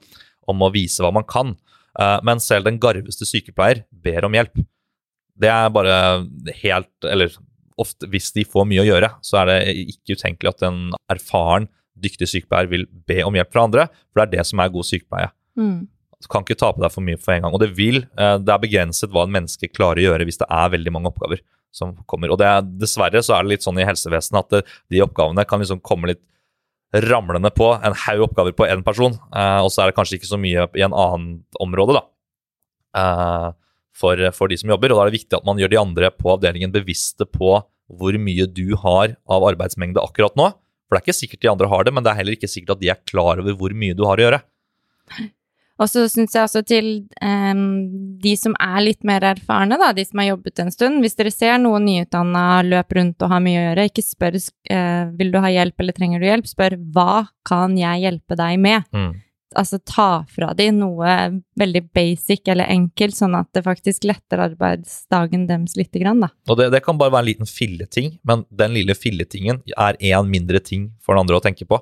om 0.49 0.63
å 0.65 0.73
vise 0.75 1.03
hva 1.05 1.13
man 1.15 1.27
kan. 1.29 1.57
Uh, 1.99 2.19
men 2.27 2.41
selv 2.43 2.69
den 2.69 2.79
garveste 2.81 3.27
sykepleier 3.27 3.83
ber 3.91 4.29
om 4.29 4.37
hjelp. 4.37 4.61
Det 5.39 5.51
er 5.51 5.69
bare 5.71 5.95
helt 6.65 7.07
Eller 7.07 7.31
ofte, 7.81 8.09
hvis 8.11 8.31
de 8.37 8.45
får 8.49 8.67
mye 8.69 8.83
å 8.85 8.89
gjøre, 8.89 9.11
så 9.25 9.43
er 9.43 9.51
det 9.51 9.59
ikke 9.95 10.19
utenkelig 10.19 10.55
at 10.55 10.65
en 10.69 10.81
erfaren, 11.13 11.69
dyktig 11.99 12.29
sykepleier 12.31 12.69
vil 12.71 12.85
be 13.11 13.23
om 13.27 13.35
hjelp 13.35 13.51
fra 13.51 13.65
andre, 13.67 13.87
for 14.13 14.21
det 14.21 14.27
er 14.29 14.35
det 14.37 14.47
som 14.47 14.61
er 14.63 14.75
god 14.75 14.87
sykepleie. 14.87 15.33
Mm. 15.59 15.79
Du 16.19 16.27
kan 16.31 16.45
ikke 16.45 16.59
ta 16.59 16.71
på 16.75 16.83
deg 16.83 16.95
for 16.95 17.07
mye 17.07 17.19
for 17.19 17.35
en 17.35 17.47
gang. 17.47 17.55
Og 17.55 17.63
det 17.63 17.71
vil, 17.79 18.03
eh, 18.19 18.37
det 18.43 18.53
er 18.55 18.63
begrenset 18.63 19.11
hva 19.15 19.25
en 19.27 19.35
menneske 19.35 19.71
klarer 19.71 20.03
å 20.03 20.07
gjøre 20.09 20.27
hvis 20.27 20.41
det 20.41 20.49
er 20.51 20.73
veldig 20.75 20.95
mange 20.95 21.11
oppgaver 21.11 21.43
som 21.75 21.95
kommer. 22.11 22.33
Og 22.35 22.41
det 22.41 22.49
er, 22.49 22.67
dessverre 22.81 23.23
så 23.23 23.37
er 23.37 23.45
det 23.45 23.55
litt 23.55 23.67
sånn 23.67 23.79
i 23.79 23.87
helsevesenet 23.87 24.41
at 24.41 24.55
det, 24.55 24.63
de 24.95 25.03
oppgavene 25.05 25.47
kan 25.47 25.63
liksom 25.63 25.83
komme 25.85 26.13
litt 26.13 26.23
ramlende 27.05 27.51
på 27.53 27.69
en 27.75 27.97
haug 28.07 28.25
oppgaver 28.31 28.55
på 28.57 28.67
én 28.67 28.83
person, 28.85 29.19
uh, 29.35 29.61
og 29.61 29.69
så 29.69 29.83
er 29.83 29.91
det 29.91 29.97
kanskje 29.99 30.17
ikke 30.17 30.31
så 30.31 30.39
mye 30.41 30.65
i 30.79 30.85
en 30.87 30.95
annen 30.97 31.43
område, 31.61 31.99
da. 31.99 32.05
Uh, 32.97 33.51
for, 33.99 34.21
for, 34.37 34.51
de 34.51 34.59
som 34.61 34.71
jobber, 34.73 34.93
og 34.93 35.01
da 35.01 35.07
er 35.07 35.11
det 35.11 35.21
viktig 35.21 35.39
at 35.39 35.47
man 35.49 35.61
gjør 35.61 35.73
de 35.73 35.81
andre 35.81 36.13
på 36.15 36.33
avdelingen 36.37 36.75
bevisste 36.75 37.27
på 37.29 37.59
hvor 37.89 38.19
mye 38.21 38.45
du 38.53 38.77
har 38.79 39.17
av 39.31 39.47
arbeidsmengde 39.49 40.03
akkurat 40.03 40.37
nå. 40.39 40.53
For 40.89 40.97
det 40.97 41.01
er 41.01 41.07
ikke 41.07 41.21
sikkert 41.21 41.45
de 41.45 41.51
andre 41.53 41.73
har 41.73 41.85
det, 41.85 41.95
men 41.97 42.05
det 42.05 42.13
er 42.13 42.21
heller 42.21 42.37
ikke 42.37 42.51
sikkert 42.51 42.77
at 42.77 42.85
de 42.85 42.93
er 42.93 43.03
klar 43.09 43.41
over 43.41 43.57
hvor 43.59 43.75
mye 43.77 43.97
du 43.97 44.05
har 44.09 44.21
å 44.21 44.27
gjøre. 44.27 44.41
Og 45.79 45.87
så 45.87 46.09
syns 46.11 46.35
jeg 46.35 46.43
også 46.43 46.65
til 46.67 46.89
um, 47.23 47.61
de 48.19 48.33
som 48.39 48.57
er 48.59 48.81
litt 48.83 49.05
mer 49.07 49.23
erfarne, 49.29 49.79
da, 49.79 49.93
de 49.95 50.03
som 50.09 50.19
har 50.19 50.33
jobbet 50.33 50.63
en 50.65 50.73
stund, 50.75 50.99
hvis 51.05 51.15
dere 51.19 51.31
ser 51.31 51.61
noen 51.63 51.87
nyutdanna 51.87 52.65
løpe 52.67 52.99
rundt 52.99 53.23
og 53.23 53.31
har 53.31 53.45
mye 53.45 53.61
å 53.61 53.65
gjøre, 53.69 53.85
ikke 53.93 54.03
spør 54.03 54.41
uh, 54.41 55.05
vil 55.21 55.31
du 55.31 55.39
ha 55.45 55.53
hjelp 55.55 55.85
eller 55.85 55.95
trenger 55.95 56.23
du 56.25 56.27
hjelp, 56.27 56.51
spør 56.51 56.75
hva 56.97 57.29
kan 57.47 57.79
jeg 57.79 58.03
hjelpe 58.09 58.39
deg 58.41 58.59
med? 58.65 58.91
Mm. 58.91 59.13
Altså 59.57 59.79
ta 59.81 60.25
fra 60.29 60.51
de 60.53 60.67
noe 60.77 61.13
veldig 61.57 61.83
basic 61.97 62.51
eller 62.53 62.69
enkelt, 62.69 63.17
sånn 63.17 63.37
at 63.39 63.49
det 63.57 63.63
faktisk 63.65 64.05
letter 64.05 64.43
arbeidsdagen 64.45 65.47
deres 65.49 65.77
litt. 65.79 65.95
grann, 65.97 66.21
da. 66.21 66.29
Og 66.51 66.59
det, 66.61 66.69
det 66.75 66.83
kan 66.85 66.99
bare 67.01 67.15
være 67.15 67.25
en 67.25 67.31
liten 67.31 67.49
filleting, 67.49 68.19
men 68.29 68.45
den 68.51 68.77
lille 68.77 68.97
filletingen 68.99 69.63
er 69.73 69.97
én 70.05 70.29
mindre 70.29 70.61
ting 70.61 70.91
for 71.01 71.15
den 71.15 71.25
andre 71.25 71.39
å 71.41 71.45
tenke 71.45 71.65
på. 71.69 71.81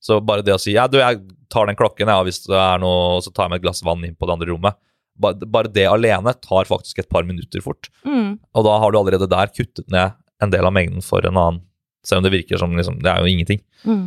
Så 0.00 0.20
bare 0.24 0.44
det 0.44 0.56
å 0.56 0.60
si 0.60 0.74
ja, 0.76 0.86
du, 0.88 0.98
jeg 1.00 1.20
tar 1.52 1.68
den 1.68 1.78
klokken, 1.78 2.08
ja, 2.08 2.20
hvis 2.24 2.44
det 2.46 2.56
er 2.56 2.80
noe, 2.80 3.20
så 3.24 3.32
tar 3.32 3.46
jeg 3.46 3.54
med 3.54 3.60
et 3.60 3.66
glass 3.66 3.84
vann 3.84 4.04
inn 4.06 4.16
på 4.16 4.28
det 4.28 4.36
andre 4.36 4.52
rommet. 4.52 4.78
Bare, 5.20 5.36
bare 5.44 5.72
det 5.72 5.84
alene 5.88 6.32
tar 6.40 6.68
faktisk 6.68 7.02
et 7.02 7.10
par 7.12 7.26
minutter 7.28 7.60
fort. 7.64 7.90
Mm. 8.08 8.38
Og 8.56 8.64
da 8.64 8.78
har 8.80 8.92
du 8.92 9.00
allerede 9.00 9.28
der 9.28 9.52
kuttet 9.52 9.88
ned 9.92 10.16
en 10.40 10.52
del 10.52 10.64
av 10.64 10.72
mengden 10.72 11.04
for 11.04 11.24
en 11.28 11.36
annen. 11.36 11.60
Selv 12.06 12.22
om 12.22 12.24
det 12.24 12.32
virker 12.32 12.60
som 12.60 12.72
liksom, 12.76 13.02
det 13.04 13.10
er 13.12 13.20
jo 13.20 13.28
ingenting. 13.28 13.60
Mm. 13.84 14.06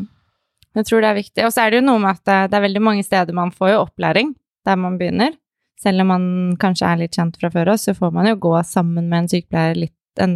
Jeg 0.74 0.88
tror 0.90 1.04
det 1.04 1.10
er 1.12 1.20
viktig. 1.20 1.46
Og 1.46 1.54
så 1.54 1.64
er 1.64 1.72
det 1.72 1.82
jo 1.82 1.88
noe 1.88 2.02
med 2.02 2.18
at 2.18 2.24
det, 2.26 2.38
det 2.52 2.58
er 2.58 2.66
veldig 2.68 2.84
mange 2.84 3.06
steder 3.06 3.38
man 3.38 3.54
får 3.54 3.74
jo 3.74 3.82
opplæring 3.86 4.34
der 4.68 4.80
man 4.80 4.98
begynner. 5.00 5.36
Selv 5.84 6.06
om 6.06 6.14
man 6.14 6.26
kanskje 6.62 6.88
er 6.88 7.02
litt 7.02 7.18
kjent 7.18 7.38
fra 7.40 7.52
før 7.52 7.74
av, 7.74 7.82
så 7.82 7.96
får 7.98 8.14
man 8.16 8.30
jo 8.30 8.40
gå 8.42 8.54
sammen 8.68 9.10
med 9.12 9.24
en 9.26 9.30
sykepleier, 9.34 9.78
litt, 9.78 9.96
en 10.24 10.36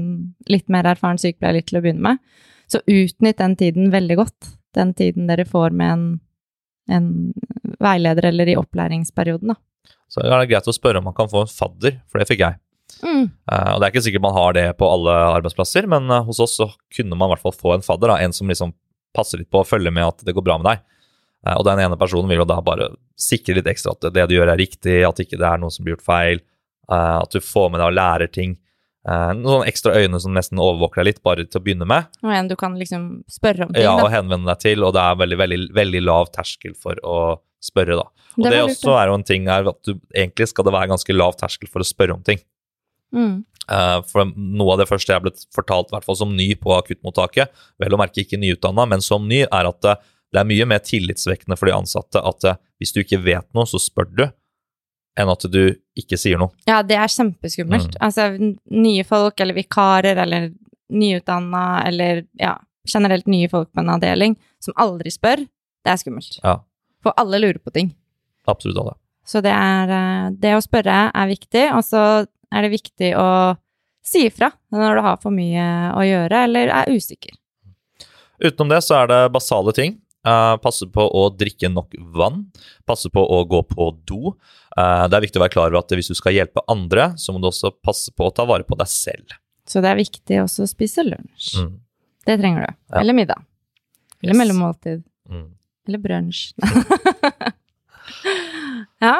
litt 0.51 0.67
mer 0.73 0.89
erfaren 0.91 1.19
sykepleier 1.21 1.59
litt 1.59 1.69
til 1.71 1.79
å 1.79 1.83
begynne 1.85 2.03
med. 2.03 2.21
Så 2.67 2.81
utnytt 2.83 3.39
den 3.39 3.55
tiden 3.59 3.91
veldig 3.93 4.17
godt 4.19 4.53
den 4.75 4.93
tiden 4.93 5.29
dere 5.29 5.45
får 5.47 5.73
med 5.73 5.93
en, 5.93 6.05
en 6.91 7.07
veileder 7.81 8.29
eller 8.29 8.51
i 8.51 8.57
opplæringsperioden, 8.59 9.55
da. 9.55 9.59
Så 10.07 10.23
er 10.23 10.31
det 10.39 10.51
greit 10.51 10.67
å 10.69 10.75
spørre 10.75 11.01
om 11.01 11.09
man 11.09 11.15
kan 11.17 11.29
få 11.31 11.43
en 11.43 11.51
fadder, 11.51 11.99
for 12.07 12.21
det 12.21 12.27
fikk 12.29 12.43
jeg. 12.43 12.59
Mm. 13.03 13.25
Uh, 13.49 13.71
og 13.73 13.79
Det 13.79 13.87
er 13.87 13.91
ikke 13.91 14.03
sikkert 14.05 14.23
man 14.23 14.37
har 14.37 14.55
det 14.55 14.65
på 14.79 14.87
alle 14.87 15.15
arbeidsplasser, 15.37 15.87
men 15.91 16.07
uh, 16.11 16.21
hos 16.27 16.39
oss 16.43 16.55
så 16.59 16.69
kunne 16.95 17.17
man 17.17 17.29
i 17.29 17.35
hvert 17.35 17.43
fall 17.43 17.55
få 17.55 17.73
en 17.75 17.85
fadder. 17.85 18.13
Da, 18.13 18.19
en 18.23 18.35
som 18.35 18.51
liksom 18.51 18.71
passer 19.15 19.41
litt 19.41 19.51
på 19.53 19.61
å 19.61 19.67
følge 19.67 19.93
med 19.93 20.05
at 20.07 20.23
det 20.27 20.35
går 20.35 20.45
bra 20.45 20.59
med 20.61 20.69
deg. 20.71 20.85
Uh, 21.45 21.55
og 21.57 21.65
den 21.69 21.81
ene 21.85 21.99
personen 21.99 22.29
vil 22.31 22.43
jo 22.43 22.49
da 22.49 22.59
bare 22.65 22.91
sikre 23.19 23.57
litt 23.57 23.69
ekstra 23.69 23.95
at 23.95 24.09
det 24.13 24.27
du 24.29 24.37
gjør 24.37 24.53
er 24.53 24.61
riktig, 24.61 25.01
at 25.07 25.19
ikke 25.23 25.39
det 25.39 25.49
er 25.49 25.61
noe 25.61 25.73
som 25.73 25.85
blir 25.85 25.97
gjort 25.97 26.07
feil, 26.07 26.45
at 26.87 27.33
du 27.35 27.43
får 27.43 27.65
med 27.73 27.81
deg 27.81 27.89
og 27.89 27.95
lærer 27.97 28.29
ting. 28.31 28.53
Uh, 29.07 29.31
noen 29.39 29.63
ekstra 29.69 29.93
øyne 29.95 30.19
som 30.19 30.33
nesten 30.35 30.59
overvåker 30.59 30.99
deg 30.99 31.13
litt, 31.13 31.19
bare 31.23 31.45
til 31.47 31.61
å 31.61 31.63
begynne 31.63 31.85
med. 31.87 32.09
Og 32.25 32.31
en 32.35 32.49
du 32.49 32.57
kan 32.59 32.73
liksom 32.75 33.05
spørre 33.31 33.63
om 33.63 33.71
ting, 33.71 33.85
Ja, 33.85 33.93
og 34.01 34.09
henvende 34.11 34.49
deg 34.51 34.59
til, 34.65 34.83
og 34.83 34.97
det 34.97 35.03
er 35.03 35.19
veldig, 35.21 35.37
veldig, 35.39 35.59
veldig 35.77 36.01
lav 36.03 36.31
terskel 36.35 36.73
for 36.75 36.99
å 37.07 37.19
spørre, 37.63 37.95
da. 38.01 38.07
Og 38.35 38.43
det, 38.43 38.51
det 38.51 38.65
også 38.65 38.97
er 38.97 39.07
jo 39.07 39.15
en 39.15 39.25
ting 39.25 39.47
her 39.47 39.69
at 39.71 39.79
du 39.87 39.93
egentlig 40.11 40.49
skal 40.51 40.67
det 40.67 40.73
være 40.75 40.91
ganske 40.91 41.15
lav 41.15 41.37
terskel 41.39 41.71
for 41.71 41.83
å 41.83 41.87
spørre 41.87 42.17
om 42.17 42.25
ting. 42.27 42.43
Mm. 43.15 43.45
Uh, 43.67 43.99
for 44.07 44.29
noe 44.35 44.75
av 44.75 44.81
det 44.81 44.87
første 44.89 45.11
jeg 45.13 45.23
ble 45.25 45.33
fortalt, 45.55 45.91
i 45.91 45.97
hvert 45.97 46.07
fall 46.07 46.19
som 46.19 46.35
ny 46.35 46.53
på 46.59 46.71
akuttmottaket, 46.77 47.51
vel 47.81 47.95
å 47.95 47.99
merke 47.99 48.23
ikke 48.23 48.39
nyutdanna, 48.39 48.87
men 48.87 49.03
som 49.03 49.27
ny, 49.27 49.43
er 49.45 49.69
at 49.69 49.89
uh, 49.89 49.99
det 50.31 50.41
er 50.41 50.47
mye 50.49 50.67
mer 50.67 50.83
tillitsvekkende 50.83 51.55
for 51.59 51.69
de 51.69 51.75
ansatte 51.75 52.19
at 52.19 52.43
hvis 52.81 52.91
du 52.91 52.99
ikke 52.99 53.21
vet 53.23 53.47
noe, 53.55 53.63
så 53.69 53.79
spør 53.79 54.09
du 54.11 54.25
enn 55.17 55.31
at 55.31 55.45
du 55.49 55.61
ikke 55.97 56.19
sier 56.19 56.39
noe. 56.41 56.53
Ja, 56.69 56.81
det 56.85 56.97
er 56.99 57.09
kjempeskummelt. 57.09 57.95
Mm. 57.95 58.01
Altså, 58.05 58.27
nye 58.75 59.05
folk 59.07 59.39
eller 59.41 59.57
vikarer 59.57 60.19
eller 60.23 60.51
nyutdanna 60.93 61.63
eller 61.87 62.23
ja, 62.39 62.53
generelt 62.87 63.27
nye 63.27 63.49
folk 63.51 63.71
på 63.73 63.83
en 63.83 63.95
avdeling 63.95 64.37
som 64.63 64.75
aldri 64.79 65.11
spør, 65.13 65.43
det 65.83 65.93
er 65.93 65.99
skummelt. 66.01 66.39
Ja. 66.43 66.59
For 67.03 67.17
alle 67.19 67.41
lurer 67.41 67.59
på 67.61 67.73
ting. 67.73 67.91
Absolutt 68.47 68.79
alle. 68.83 68.95
Så 69.27 69.41
det 69.43 69.51
er 69.51 69.91
eh, 69.91 70.27
Det 70.39 70.53
å 70.55 70.63
spørre 70.63 71.07
er 71.11 71.27
viktig, 71.27 71.65
og 71.75 71.83
så 71.83 72.01
er 72.53 72.65
det 72.65 72.73
viktig 72.73 73.11
å 73.19 73.27
si 74.07 74.27
ifra 74.29 74.51
når 74.73 74.99
du 74.99 75.05
har 75.05 75.19
for 75.21 75.35
mye 75.35 75.67
å 75.97 76.05
gjøre 76.05 76.45
eller 76.47 76.71
er 76.71 76.93
usikker. 76.93 77.35
Utenom 78.37 78.69
det 78.71 78.83
så 78.85 79.01
er 79.01 79.09
det 79.11 79.21
basale 79.33 79.73
ting. 79.75 79.97
Uh, 80.27 80.57
passe 80.59 80.83
på 80.91 81.01
å 81.01 81.27
drikke 81.31 81.69
nok 81.71 81.95
vann. 82.15 82.45
Passe 82.87 83.09
på 83.13 83.21
å 83.21 83.41
gå 83.47 83.61
på 83.69 83.89
do. 84.09 84.33
Uh, 84.75 85.05
det 85.07 85.17
er 85.17 85.23
viktig 85.23 85.39
å 85.39 85.43
være 85.45 85.53
klar 85.53 85.71
over 85.71 85.79
at 85.79 85.93
hvis 85.95 86.11
du 86.11 86.17
skal 86.17 86.35
hjelpe 86.35 86.63
andre, 86.71 87.13
så 87.19 87.33
må 87.33 87.41
du 87.41 87.47
også 87.49 87.71
passe 87.85 88.11
på 88.11 88.27
å 88.27 88.33
ta 88.35 88.45
vare 88.49 88.67
på 88.67 88.77
deg 88.79 88.89
selv. 88.91 89.37
Så 89.67 89.83
det 89.83 89.91
er 89.91 89.99
viktig 89.99 90.41
også 90.43 90.65
å 90.65 90.69
spise 90.69 91.05
lunsj. 91.07 91.53
Mm. 91.63 91.71
Det 92.27 92.35
trenger 92.41 92.67
du. 92.67 92.77
Ja. 92.91 92.99
Eller 93.01 93.15
middag. 93.15 93.45
Eller 94.21 94.33
yes. 94.33 94.41
mellommåltid. 94.41 95.03
Mm. 95.31 95.47
Eller 95.87 96.03
brunsj. 96.03 96.43
ja. 99.05 99.15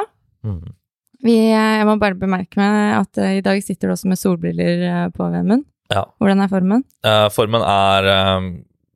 Vi, 1.28 1.36
eh, 1.52 1.74
jeg 1.80 1.88
må 1.88 1.98
bare 2.00 2.16
bemerke 2.16 2.60
meg 2.60 2.94
at 3.02 3.20
uh, 3.20 3.34
i 3.36 3.44
dag 3.44 3.60
sitter 3.64 3.90
du 3.90 3.94
også 3.94 4.08
med 4.08 4.20
solbriller 4.20 5.12
på 5.12 5.28
Vemund. 5.34 5.66
Ja. 5.92 6.06
Hvordan 6.20 6.44
er 6.44 6.50
formen? 6.52 6.82
formen 7.32 7.62
er 7.64 8.06
um, 8.36 8.48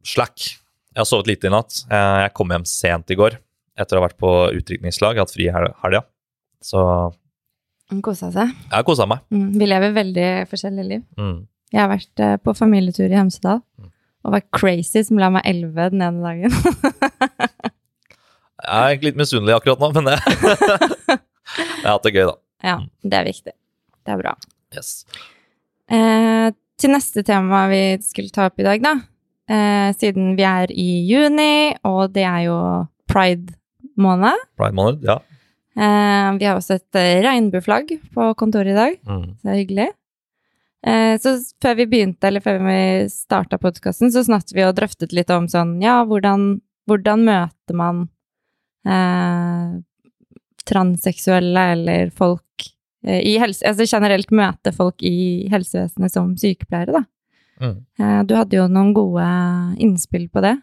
slack. 0.04 0.44
Jeg 0.92 1.00
har 1.00 1.08
sovet 1.08 1.30
lite 1.30 1.48
i 1.48 1.52
natt. 1.52 1.78
Jeg 1.88 2.32
kom 2.36 2.52
hjem 2.52 2.66
sent 2.68 3.12
i 3.12 3.16
går 3.16 3.38
etter 3.80 3.96
å 3.96 4.02
ha 4.02 4.08
vært 4.10 4.20
på 4.20 4.32
utdrikningslag. 4.58 5.20
Hatt 5.22 5.32
fri 5.32 5.48
hel 5.52 5.70
helga. 5.80 6.02
Så 6.60 6.82
Kosa 8.00 8.30
seg? 8.32 8.48
Jeg 8.70 8.72
har 8.72 8.84
kosa 8.86 9.04
meg. 9.10 9.18
Mm, 9.34 9.58
vi 9.58 9.66
lever 9.68 9.90
veldig 9.96 10.28
forskjellige 10.48 10.86
liv. 10.88 11.02
Mm. 11.20 11.42
Jeg 11.72 11.80
har 11.82 11.90
vært 11.90 12.22
uh, 12.22 12.36
på 12.40 12.54
familietur 12.56 13.08
i 13.08 13.18
Hemsedal 13.18 13.58
mm. 13.60 13.90
og 14.24 14.30
var 14.36 14.42
crazy 14.54 15.02
som 15.04 15.18
la 15.20 15.28
meg 15.34 15.42
elleve 15.48 15.90
den 15.92 16.04
ene 16.04 16.20
dagen. 16.24 16.52
jeg 18.62 18.70
er 18.70 18.88
egentlig 18.88 19.08
litt 19.10 19.20
misunnelig 19.20 19.54
akkurat 19.58 19.80
nå, 19.82 19.88
men 19.98 20.04
det 20.08 20.16
Jeg 21.59 21.85
har 21.85 21.97
hatt 21.97 22.06
det 22.06 22.14
gøy, 22.14 22.26
da. 22.28 22.37
Ja, 22.62 22.76
mm. 22.80 22.90
det 23.11 23.18
er 23.18 23.28
viktig. 23.28 23.54
Det 24.02 24.14
er 24.14 24.21
bra. 24.21 24.35
Yes. 24.75 24.92
Eh, 25.92 26.49
til 26.80 26.94
neste 26.94 27.25
tema 27.26 27.66
vi 27.71 27.82
skulle 28.02 28.32
ta 28.35 28.49
opp 28.49 28.62
i 28.62 28.66
dag, 28.66 28.82
da, 28.82 28.94
eh, 29.50 29.90
siden 29.99 30.35
vi 30.38 30.47
er 30.49 30.73
i 30.73 30.88
juni, 31.09 31.75
og 31.88 32.14
det 32.14 32.25
er 32.26 32.47
jo 32.49 32.59
pride-måned. 33.11 34.47
Pride-måned, 34.59 35.04
ja. 35.06 35.21
Eh, 35.73 36.28
vi 36.38 36.47
har 36.49 36.59
også 36.59 36.76
et 36.76 37.00
eh, 37.00 37.23
regnbueflagg 37.25 37.94
på 38.12 38.30
kontoret 38.40 38.75
i 38.75 38.78
dag. 38.78 38.97
Mm. 39.09 39.28
Det 39.40 39.52
er 39.52 39.61
hyggelig. 39.61 39.88
Eh, 40.82 41.14
så 41.23 41.37
før 41.62 41.78
vi 41.78 41.87
begynte, 41.92 42.26
eller 42.28 42.42
før 42.44 42.59
vi 42.66 42.80
starta 43.12 43.59
podkasten, 43.62 44.11
så 44.12 44.25
snakket 44.26 44.56
vi 44.56 44.66
og 44.66 44.75
drøftet 44.76 45.14
litt 45.14 45.30
om 45.30 45.47
sånn 45.50 45.76
Ja, 45.82 46.00
hvordan, 46.09 46.56
hvordan 46.90 47.25
møter 47.28 47.78
man 47.78 48.02
eh, 48.85 49.78
transseksuelle 50.69 51.64
eller 51.76 52.12
folk 52.14 52.69
eh, 53.07 53.21
i 53.33 53.37
helse... 53.42 53.64
Altså 53.69 53.87
generelt 53.88 54.33
møte 54.35 54.73
folk 54.75 55.02
i 55.07 55.49
helsevesenet 55.52 56.14
som 56.14 56.35
sykepleiere, 56.38 57.02
da. 57.02 57.04
Mm. 57.62 57.78
Eh, 58.00 58.21
du 58.26 58.35
hadde 58.38 58.59
jo 58.59 58.66
noen 58.71 58.92
gode 58.97 59.26
innspill 59.83 60.28
på 60.33 60.42
det. 60.45 60.57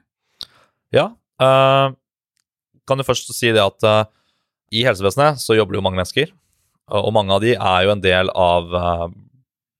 Ja. 0.96 1.12
Uh, 1.40 1.96
kan 2.90 3.00
du 3.00 3.06
først 3.08 3.30
si 3.32 3.54
det 3.56 3.62
at 3.64 3.86
uh, 3.86 4.04
i 4.76 4.84
helsevesenet 4.84 5.40
så 5.40 5.56
jobber 5.56 5.76
det 5.76 5.80
jo 5.80 5.86
mange 5.86 6.02
mennesker. 6.02 6.34
Uh, 6.90 7.00
og 7.04 7.14
mange 7.16 7.36
av 7.36 7.44
de 7.46 7.54
er 7.56 7.86
jo 7.86 7.94
en 7.94 8.04
del 8.04 8.34
av 8.34 8.74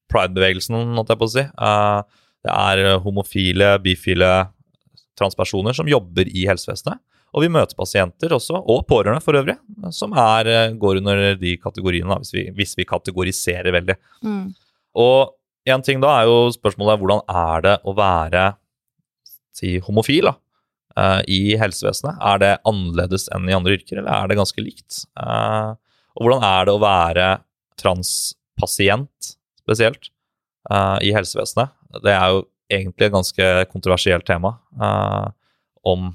pride-bevegelsen, 0.10 0.96
holdt 0.98 1.12
jeg 1.12 1.20
på 1.22 1.28
å 1.28 1.34
si. 1.36 1.44
det 2.42 2.54
er 2.56 2.80
homofile, 3.04 3.76
bifile, 3.84 4.32
transpersoner 5.20 5.76
som 5.78 5.90
jobber 5.92 6.32
i 6.32 6.48
helsevesenet. 6.50 6.98
Og 7.36 7.44
vi 7.44 7.52
møter 7.54 7.78
pasienter 7.78 8.34
også, 8.34 8.58
og 8.58 8.86
pårørende 8.90 9.22
for 9.22 9.38
øvrig, 9.38 9.56
som 9.94 10.16
er, 10.18 10.72
går 10.82 11.02
under 11.02 11.36
de 11.38 11.56
kategoriene, 11.62 12.18
hvis 12.24 12.34
vi, 12.34 12.48
hvis 12.58 12.74
vi 12.80 12.88
kategoriserer 12.90 13.70
veldig. 13.76 13.96
Mm. 14.26 14.48
Og 14.98 15.36
en 15.70 15.84
ting 15.86 16.02
da 16.02 16.16
er 16.18 16.30
jo 16.30 16.50
spørsmålet 16.56 17.02
hvordan 17.02 17.22
er 17.30 17.66
det 17.68 17.76
å 17.86 17.94
være 17.98 18.46
si, 19.56 19.76
homofil 19.86 20.32
da, 20.32 20.36
uh, 20.98 21.22
i 21.30 21.54
helsevesenet? 21.60 22.18
Er 22.32 22.42
det 22.42 22.54
annerledes 22.70 23.28
enn 23.36 23.50
i 23.50 23.56
andre 23.58 23.78
yrker, 23.78 24.02
eller 24.02 24.12
er 24.16 24.32
det 24.32 24.40
ganske 24.40 24.66
likt? 24.66 25.04
Uh, 25.20 25.76
og 26.18 26.26
hvordan 26.26 26.46
er 26.50 26.66
det 26.66 26.74
å 26.74 26.82
være 26.82 27.28
transpasient 27.80 29.36
spesielt 29.62 30.10
i 31.06 31.14
helsevesenet? 31.16 31.72
Det 32.04 32.12
er 32.12 32.34
jo 32.34 32.42
egentlig 32.70 33.08
et 33.08 33.14
ganske 33.14 33.46
kontroversielt 33.72 34.26
tema 34.28 34.52
om 35.88 36.10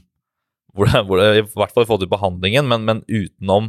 hvor 0.74 0.84
det, 0.90 1.00
hvor 1.06 1.16
det, 1.20 1.26
I 1.38 1.46
hvert 1.46 1.74
fall 1.74 1.84
i 1.84 1.88
forhold 1.88 2.04
til 2.04 2.12
behandlingen, 2.12 2.64
men, 2.70 2.80
men 2.88 2.98
utenom 3.06 3.64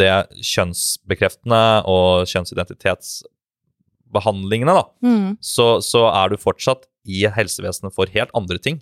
det 0.00 0.16
kjønnsbekreftende 0.44 1.62
og 1.88 2.26
kjønnsidentitetsbehandlingene, 2.30 4.72
da, 4.76 4.84
mm. 5.04 5.36
så, 5.40 5.80
så, 5.84 6.06
er 6.12 6.28
du 6.32 6.36
fortsatt 6.40 6.82
i 7.06 7.26
helsevesenet 7.32 7.94
for 7.96 8.06
helt 8.12 8.30
andre 8.36 8.58
ting. 8.62 8.80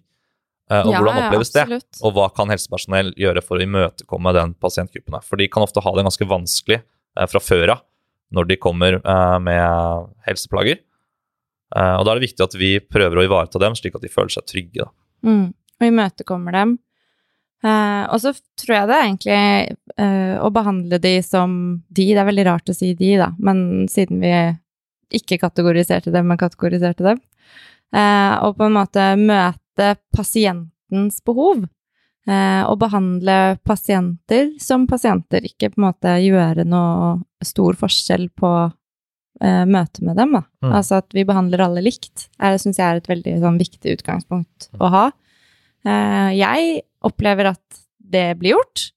Eh, 0.70 0.80
og 0.80 0.92
Ja, 0.94 0.98
hvordan 0.98 1.16
ja, 1.18 1.22
oppleves 1.28 1.50
det? 1.54 1.64
Og 2.02 2.10
hva 2.16 2.26
kan 2.34 2.50
helsepersonell 2.52 3.08
gjøre 3.20 3.40
for 3.44 3.54
å 3.58 3.64
imøtekomme 3.66 4.30
den 4.36 4.50
pasientgruppen? 4.62 5.14
For 5.26 5.36
de 5.40 5.46
kan 5.52 5.64
ofte 5.66 5.82
ha 5.84 5.90
det 5.94 6.06
ganske 6.06 6.30
vanskelig 6.30 6.78
eh, 6.80 7.26
fra 7.30 7.40
før 7.42 7.66
av 7.76 7.80
når 8.34 8.44
de 8.50 8.56
kommer 8.58 8.92
eh, 8.98 9.38
med 9.44 9.64
helseplager. 10.26 10.78
Og 11.74 12.02
da 12.06 12.10
er 12.12 12.16
det 12.20 12.28
viktig 12.28 12.44
at 12.44 12.54
vi 12.54 12.78
prøver 12.78 13.18
å 13.18 13.24
ivareta 13.26 13.58
dem, 13.58 13.74
slik 13.74 13.96
at 13.98 14.04
de 14.04 14.12
føler 14.12 14.30
seg 14.30 14.44
trygge. 14.46 14.84
Mm. 15.26 15.50
Og 15.80 15.86
imøtekommer 15.88 16.54
dem. 16.54 16.76
Eh, 17.64 18.02
og 18.12 18.20
så 18.20 18.34
tror 18.60 18.74
jeg 18.76 18.88
det 18.90 18.96
er 18.96 19.06
egentlig 19.06 20.00
uh, 20.00 20.34
å 20.44 20.50
behandle 20.52 20.98
de 21.00 21.14
som 21.24 21.54
de, 21.88 22.10
det 22.10 22.20
er 22.20 22.28
veldig 22.28 22.48
rart 22.50 22.68
å 22.68 22.76
si 22.76 22.90
de, 22.98 23.14
da, 23.20 23.30
men 23.40 23.86
siden 23.88 24.20
vi 24.20 24.34
ikke 25.14 25.38
kategoriserte 25.40 26.12
dem, 26.12 26.28
men 26.28 26.40
kategoriserte 26.40 27.06
dem, 27.06 27.22
Uh, 27.94 28.42
og 28.42 28.56
på 28.58 28.66
en 28.66 28.74
måte 28.74 29.02
møte 29.20 29.92
pasientens 30.10 31.20
behov. 31.22 31.60
Eh, 32.24 32.62
og 32.64 32.78
behandle 32.80 33.58
pasienter 33.68 34.54
som 34.62 34.86
pasienter, 34.88 35.44
ikke 35.44 35.68
på 35.74 35.76
en 35.76 35.84
måte 35.84 36.14
gjøre 36.24 36.64
noe 36.64 37.18
stor 37.44 37.76
forskjell 37.76 38.30
på 38.32 38.50
møtet 39.44 40.00
med 40.06 40.16
dem. 40.16 40.32
Da. 40.32 40.40
Mm. 40.64 40.72
Altså 40.78 41.00
at 41.02 41.12
vi 41.12 41.26
behandler 41.28 41.66
alle 41.66 41.82
likt, 41.84 42.30
er, 42.38 42.56
syns 42.62 42.78
jeg 42.80 42.86
er 42.86 43.02
et 43.02 43.10
veldig 43.10 43.34
sånn, 43.42 43.60
viktig 43.60 43.98
utgangspunkt 43.98 44.70
å 44.80 44.88
ha. 44.94 45.04
Eh, 45.84 46.30
jeg 46.38 46.82
opplever 47.04 47.52
at 47.52 47.80
det 47.98 48.26
blir 48.40 48.56
gjort. 48.56 48.88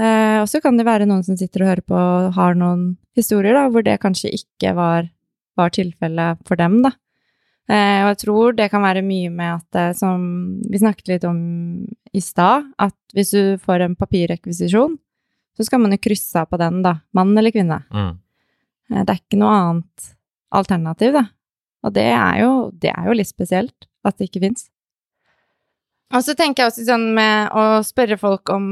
Eh, 0.00 0.38
og 0.40 0.48
så 0.50 0.62
kan 0.64 0.78
det 0.78 0.88
være 0.88 1.06
noen 1.08 1.24
som 1.26 1.36
sitter 1.38 1.64
og 1.64 1.72
hører 1.72 1.86
på 1.86 1.98
og 1.98 2.32
har 2.36 2.56
noen 2.58 2.94
historier 3.18 3.56
da, 3.56 3.66
hvor 3.70 3.84
det 3.86 4.00
kanskje 4.02 4.32
ikke 4.34 4.72
var, 4.78 5.10
var 5.58 5.74
tilfellet 5.74 6.40
for 6.48 6.60
dem, 6.60 6.80
da. 6.86 6.94
Eh, 7.70 8.00
og 8.02 8.12
jeg 8.12 8.20
tror 8.24 8.56
det 8.58 8.70
kan 8.72 8.82
være 8.84 9.04
mye 9.06 9.30
med 9.32 9.60
at, 9.60 9.98
som 9.98 10.24
vi 10.66 10.80
snakket 10.80 11.12
litt 11.12 11.28
om 11.28 11.38
i 12.12 12.22
stad, 12.24 12.66
at 12.82 12.96
hvis 13.14 13.34
du 13.36 13.60
får 13.62 13.84
en 13.84 13.96
papirrekvisisjon, 13.96 14.96
så 15.52 15.68
skal 15.68 15.82
man 15.84 15.92
jo 15.94 16.00
krysse 16.00 16.40
av 16.40 16.48
på 16.48 16.58
den, 16.60 16.80
da. 16.84 16.96
Mann 17.16 17.36
eller 17.36 17.52
kvinne. 17.54 17.82
Mm. 17.92 18.16
Det 18.92 19.04
er 19.04 19.20
ikke 19.20 19.40
noe 19.40 19.54
annet 19.56 20.12
alternativ, 20.52 21.14
da. 21.20 21.26
Og 21.82 21.94
det 21.96 22.08
er 22.14 22.42
jo, 22.42 22.52
det 22.72 22.92
er 22.92 23.08
jo 23.08 23.16
litt 23.16 23.30
spesielt 23.30 23.88
at 24.06 24.16
det 24.18 24.30
ikke 24.30 24.46
fins. 24.46 24.68
Og 26.12 26.24
så 26.24 26.34
tenker 26.36 26.62
jeg 26.62 26.72
også 26.72 26.86
sånn 26.86 27.08
med 27.16 27.52
å 27.56 27.82
spørre 27.86 28.20
folk 28.20 28.52
om 28.54 28.68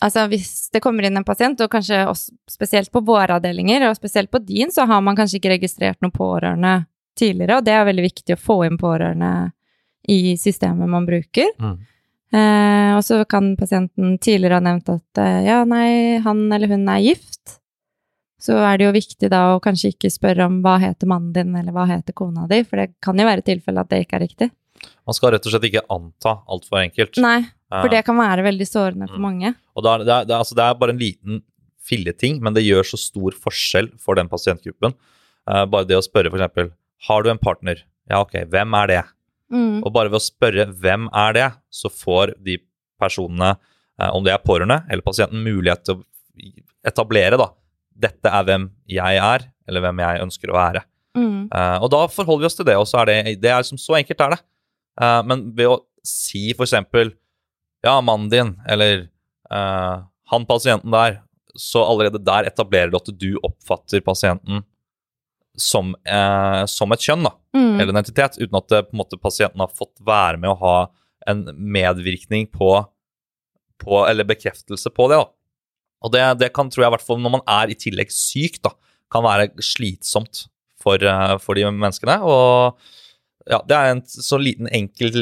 Altså 0.00 0.22
hvis 0.30 0.70
det 0.72 0.80
kommer 0.80 1.04
inn 1.04 1.18
en 1.20 1.26
pasient, 1.28 1.60
og 1.60 1.68
kanskje 1.68 1.98
også 2.08 2.32
spesielt 2.48 2.88
på 2.88 3.02
våre 3.04 3.34
avdelinger, 3.36 3.82
og 3.84 3.98
spesielt 3.98 4.30
på 4.32 4.40
din, 4.40 4.70
så 4.72 4.86
har 4.88 5.02
man 5.04 5.18
kanskje 5.18 5.36
ikke 5.36 5.50
registrert 5.52 6.00
noen 6.00 6.14
pårørende 6.14 6.70
tidligere, 7.20 7.58
og 7.58 7.66
det 7.66 7.74
er 7.76 7.84
veldig 7.84 8.06
viktig 8.06 8.32
å 8.32 8.40
få 8.40 8.56
inn 8.64 8.78
pårørende 8.80 9.50
i 10.08 10.38
systemet 10.40 10.88
man 10.88 11.04
bruker. 11.04 11.52
Mm. 11.60 11.74
Eh, 12.30 12.92
og 12.94 13.02
så 13.04 13.20
kan 13.28 13.52
pasienten 13.58 14.16
tidligere 14.22 14.60
ha 14.60 14.64
nevnt 14.64 14.88
at 14.92 15.20
eh, 15.20 15.42
ja, 15.48 15.60
nei, 15.68 16.20
han 16.24 16.46
eller 16.48 16.70
hun 16.72 16.88
er 16.88 17.02
gift. 17.04 17.58
Så 18.40 18.56
er 18.56 18.78
det 18.80 18.86
jo 18.86 18.96
viktig 18.96 19.28
da 19.28 19.42
å 19.52 19.60
kanskje 19.60 19.92
ikke 19.92 20.12
spørre 20.14 20.46
om 20.48 20.62
hva 20.64 20.78
heter 20.80 21.10
mannen 21.10 21.34
din, 21.36 21.52
eller 21.58 21.76
hva 21.76 21.84
heter 21.90 22.16
kona 22.16 22.46
di, 22.48 22.62
for 22.64 22.80
det 22.80 22.94
kan 23.04 23.18
jo 23.20 23.28
være 23.28 23.44
tilfelle 23.44 23.84
at 23.84 23.92
det 23.92 24.04
ikke 24.06 24.16
er 24.16 24.24
riktig. 24.24 24.50
Man 25.06 25.16
skal 25.16 25.32
rett 25.34 25.46
og 25.46 25.52
slett 25.54 25.66
ikke 25.70 25.82
anta 25.92 26.36
altfor 26.50 26.80
enkelt. 26.82 27.18
Nei, 27.22 27.42
for 27.70 27.88
det 27.92 28.04
kan 28.06 28.16
være 28.18 28.44
veldig 28.46 28.66
sårende 28.68 29.08
for 29.10 29.18
Mm. 29.18 29.26
mange. 29.28 29.54
Og 29.76 29.84
det, 29.84 29.90
er, 29.92 30.04
det, 30.04 30.14
er, 30.34 30.38
altså, 30.38 30.54
det 30.58 30.64
er 30.66 30.74
bare 30.80 30.94
en 30.94 31.00
liten 31.02 31.42
filleting, 31.90 32.40
men 32.42 32.54
det 32.54 32.64
gjør 32.66 32.84
så 32.92 32.98
stor 33.00 33.36
forskjell 33.36 33.90
for 33.98 34.14
den 34.18 34.28
pasientgruppen. 34.30 34.94
Eh, 35.50 35.64
bare 35.66 35.84
det 35.88 35.96
å 35.98 36.04
spørre 36.04 36.30
f.eks.: 36.32 36.70
Har 37.08 37.22
du 37.22 37.30
en 37.30 37.38
partner? 37.40 37.82
Ja, 38.10 38.20
ok, 38.20 38.44
hvem 38.50 38.74
er 38.82 38.86
det? 38.86 39.02
Mm. 39.52 39.82
Og 39.84 39.92
bare 39.92 40.10
ved 40.10 40.20
å 40.20 40.22
spørre 40.22 40.66
hvem 40.70 41.08
er 41.12 41.32
det, 41.32 41.48
så 41.70 41.88
får 41.90 42.34
de 42.44 42.58
personene, 43.00 43.56
eh, 44.00 44.10
om 44.14 44.22
det 44.24 44.32
er 44.32 44.38
pårørende 44.44 44.84
eller 44.90 45.02
pasienten, 45.02 45.42
mulighet 45.42 45.84
til 45.84 45.96
å 45.96 46.04
etablere 46.86 47.36
da, 47.40 47.50
dette 48.00 48.28
er 48.30 48.44
hvem 48.46 48.68
jeg 48.88 49.16
er, 49.20 49.44
eller 49.68 49.80
hvem 49.84 49.98
jeg 50.00 50.22
ønsker 50.24 50.50
å 50.52 50.56
være. 50.56 50.82
Mm. 51.16 51.48
Uh, 51.50 51.78
og 51.82 51.90
da 51.90 52.04
forholder 52.06 52.44
vi 52.44 52.46
oss 52.46 52.54
til 52.56 52.64
det, 52.68 52.76
og 52.78 52.86
så 52.86 53.00
er 53.02 53.06
det, 53.10 53.40
det 53.42 53.50
er 53.50 53.60
liksom 53.64 53.78
så 53.82 53.96
enkelt 53.98 54.20
er 54.20 54.30
det. 54.36 54.40
Eh, 54.98 55.20
men 55.28 55.50
ved 55.54 55.70
å 55.70 55.80
si 56.06 56.50
for 56.56 56.64
eksempel 56.66 57.12
ja, 57.84 57.98
mannen 58.04 58.28
din, 58.32 58.54
eller 58.68 59.06
uh, 59.52 60.04
han 60.28 60.44
pasienten 60.48 60.92
der, 60.92 61.22
så 61.56 61.82
allerede 61.84 62.20
der 62.22 62.48
etablerer 62.48 62.92
du 62.92 62.98
at 62.98 63.08
du 63.16 63.30
oppfatter 63.46 64.02
pasienten 64.04 64.62
som, 65.56 65.94
eh, 66.04 66.64
som 66.70 66.92
et 66.92 67.04
kjønn, 67.04 67.24
da 67.26 67.32
Mm. 67.50 67.80
eller 67.80 67.90
en 67.90 67.98
entitet, 67.98 68.36
uten 68.38 68.54
at 68.54 68.68
det, 68.70 68.82
på 68.86 68.94
en 68.94 69.00
måte, 69.00 69.18
pasienten 69.18 69.58
har 69.58 69.72
fått 69.74 69.98
være 70.06 70.38
med 70.38 70.52
å 70.52 70.58
ha 70.60 70.76
en 71.26 71.42
medvirkning 71.50 72.46
på, 72.46 72.86
på 73.80 74.04
Eller 74.06 74.28
bekreftelse 74.28 74.92
på 74.94 75.08
det. 75.10 75.18
da. 75.18 75.26
Og 76.04 76.12
det, 76.12 76.22
det 76.38 76.52
kan, 76.54 76.70
tror 76.70 76.84
jeg, 76.84 76.92
i 76.92 76.94
hvert 76.94 77.06
fall 77.08 77.18
når 77.18 77.34
man 77.38 77.42
er 77.48 77.72
i 77.72 77.74
tillegg 77.74 78.12
syk, 78.14 78.60
da, 78.62 78.70
kan 79.10 79.26
være 79.26 79.50
slitsomt 79.58 80.46
for, 80.80 81.02
eh, 81.02 81.36
for 81.42 81.58
de 81.58 81.66
menneskene. 81.66 82.20
Og 82.22 82.78
ja, 83.50 83.58
det 83.66 83.76
er 83.76 83.92
en 83.92 84.00
så 84.06 84.38
liten, 84.38 84.68
enkel 84.70 85.12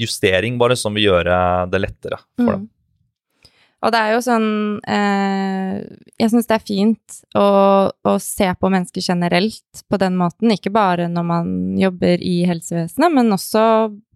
justering 0.00 0.58
bare 0.60 0.76
som 0.78 0.94
vil 0.96 1.08
gjøre 1.10 1.36
det 1.72 1.80
lettere 1.80 2.20
for 2.36 2.54
dem. 2.54 2.66
Mm. 2.66 2.70
Og 3.82 3.90
det 3.90 3.98
er 3.98 4.12
jo 4.14 4.20
sånn 4.22 4.48
eh, 4.86 5.78
Jeg 6.20 6.30
syns 6.30 6.46
det 6.46 6.54
er 6.54 6.66
fint 6.66 7.16
å, 7.34 7.46
å 7.90 8.12
se 8.22 8.46
på 8.54 8.70
mennesker 8.70 9.02
generelt 9.02 9.82
på 9.90 9.98
den 9.98 10.18
måten, 10.20 10.52
ikke 10.54 10.70
bare 10.74 11.08
når 11.10 11.26
man 11.26 11.54
jobber 11.80 12.22
i 12.22 12.42
helsevesenet, 12.46 13.10
men 13.16 13.34
også 13.34 13.64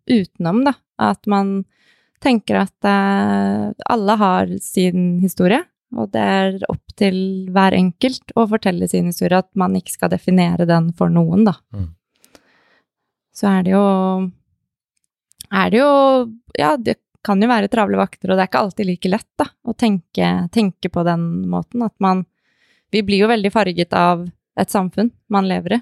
utenom, 0.06 0.62
da. 0.68 0.76
At 1.02 1.26
man 1.26 1.64
tenker 2.22 2.62
at 2.62 2.86
eh, 2.88 3.72
alle 3.90 4.18
har 4.20 4.54
sin 4.62 5.16
historie, 5.24 5.64
og 5.96 6.12
det 6.14 6.22
er 6.22 6.56
opp 6.70 6.94
til 6.98 7.18
hver 7.54 7.74
enkelt 7.76 8.32
å 8.38 8.46
fortelle 8.50 8.88
sin 8.90 9.10
historie, 9.10 9.42
at 9.42 9.50
man 9.58 9.74
ikke 9.78 9.96
skal 9.96 10.14
definere 10.14 10.68
den 10.68 10.92
for 10.96 11.10
noen, 11.12 11.44
da. 11.48 11.58
Mm. 11.74 11.90
Så 13.36 13.48
er 13.50 13.66
det 13.66 13.74
jo 13.74 13.86
Er 15.52 15.72
det 15.72 15.82
jo 15.82 15.90
Ja, 16.58 16.76
det 16.76 16.98
kan 17.26 17.42
jo 17.42 17.48
være 17.50 17.66
travle 17.66 17.98
vakter, 17.98 18.30
og 18.30 18.38
det 18.38 18.44
er 18.44 18.48
ikke 18.48 18.62
alltid 18.62 18.86
like 18.86 19.08
lett, 19.10 19.28
da, 19.34 19.48
å 19.66 19.72
tenke, 19.74 20.26
tenke 20.54 20.88
på 20.94 21.02
den 21.02 21.48
måten. 21.50 21.82
At 21.82 21.94
man 21.98 22.24
Vi 22.94 23.02
blir 23.02 23.24
jo 23.24 23.30
veldig 23.32 23.50
farget 23.50 23.92
av 23.98 24.22
et 24.56 24.70
samfunn 24.70 25.10
man 25.28 25.48
lever 25.50 25.76
i. 25.76 25.80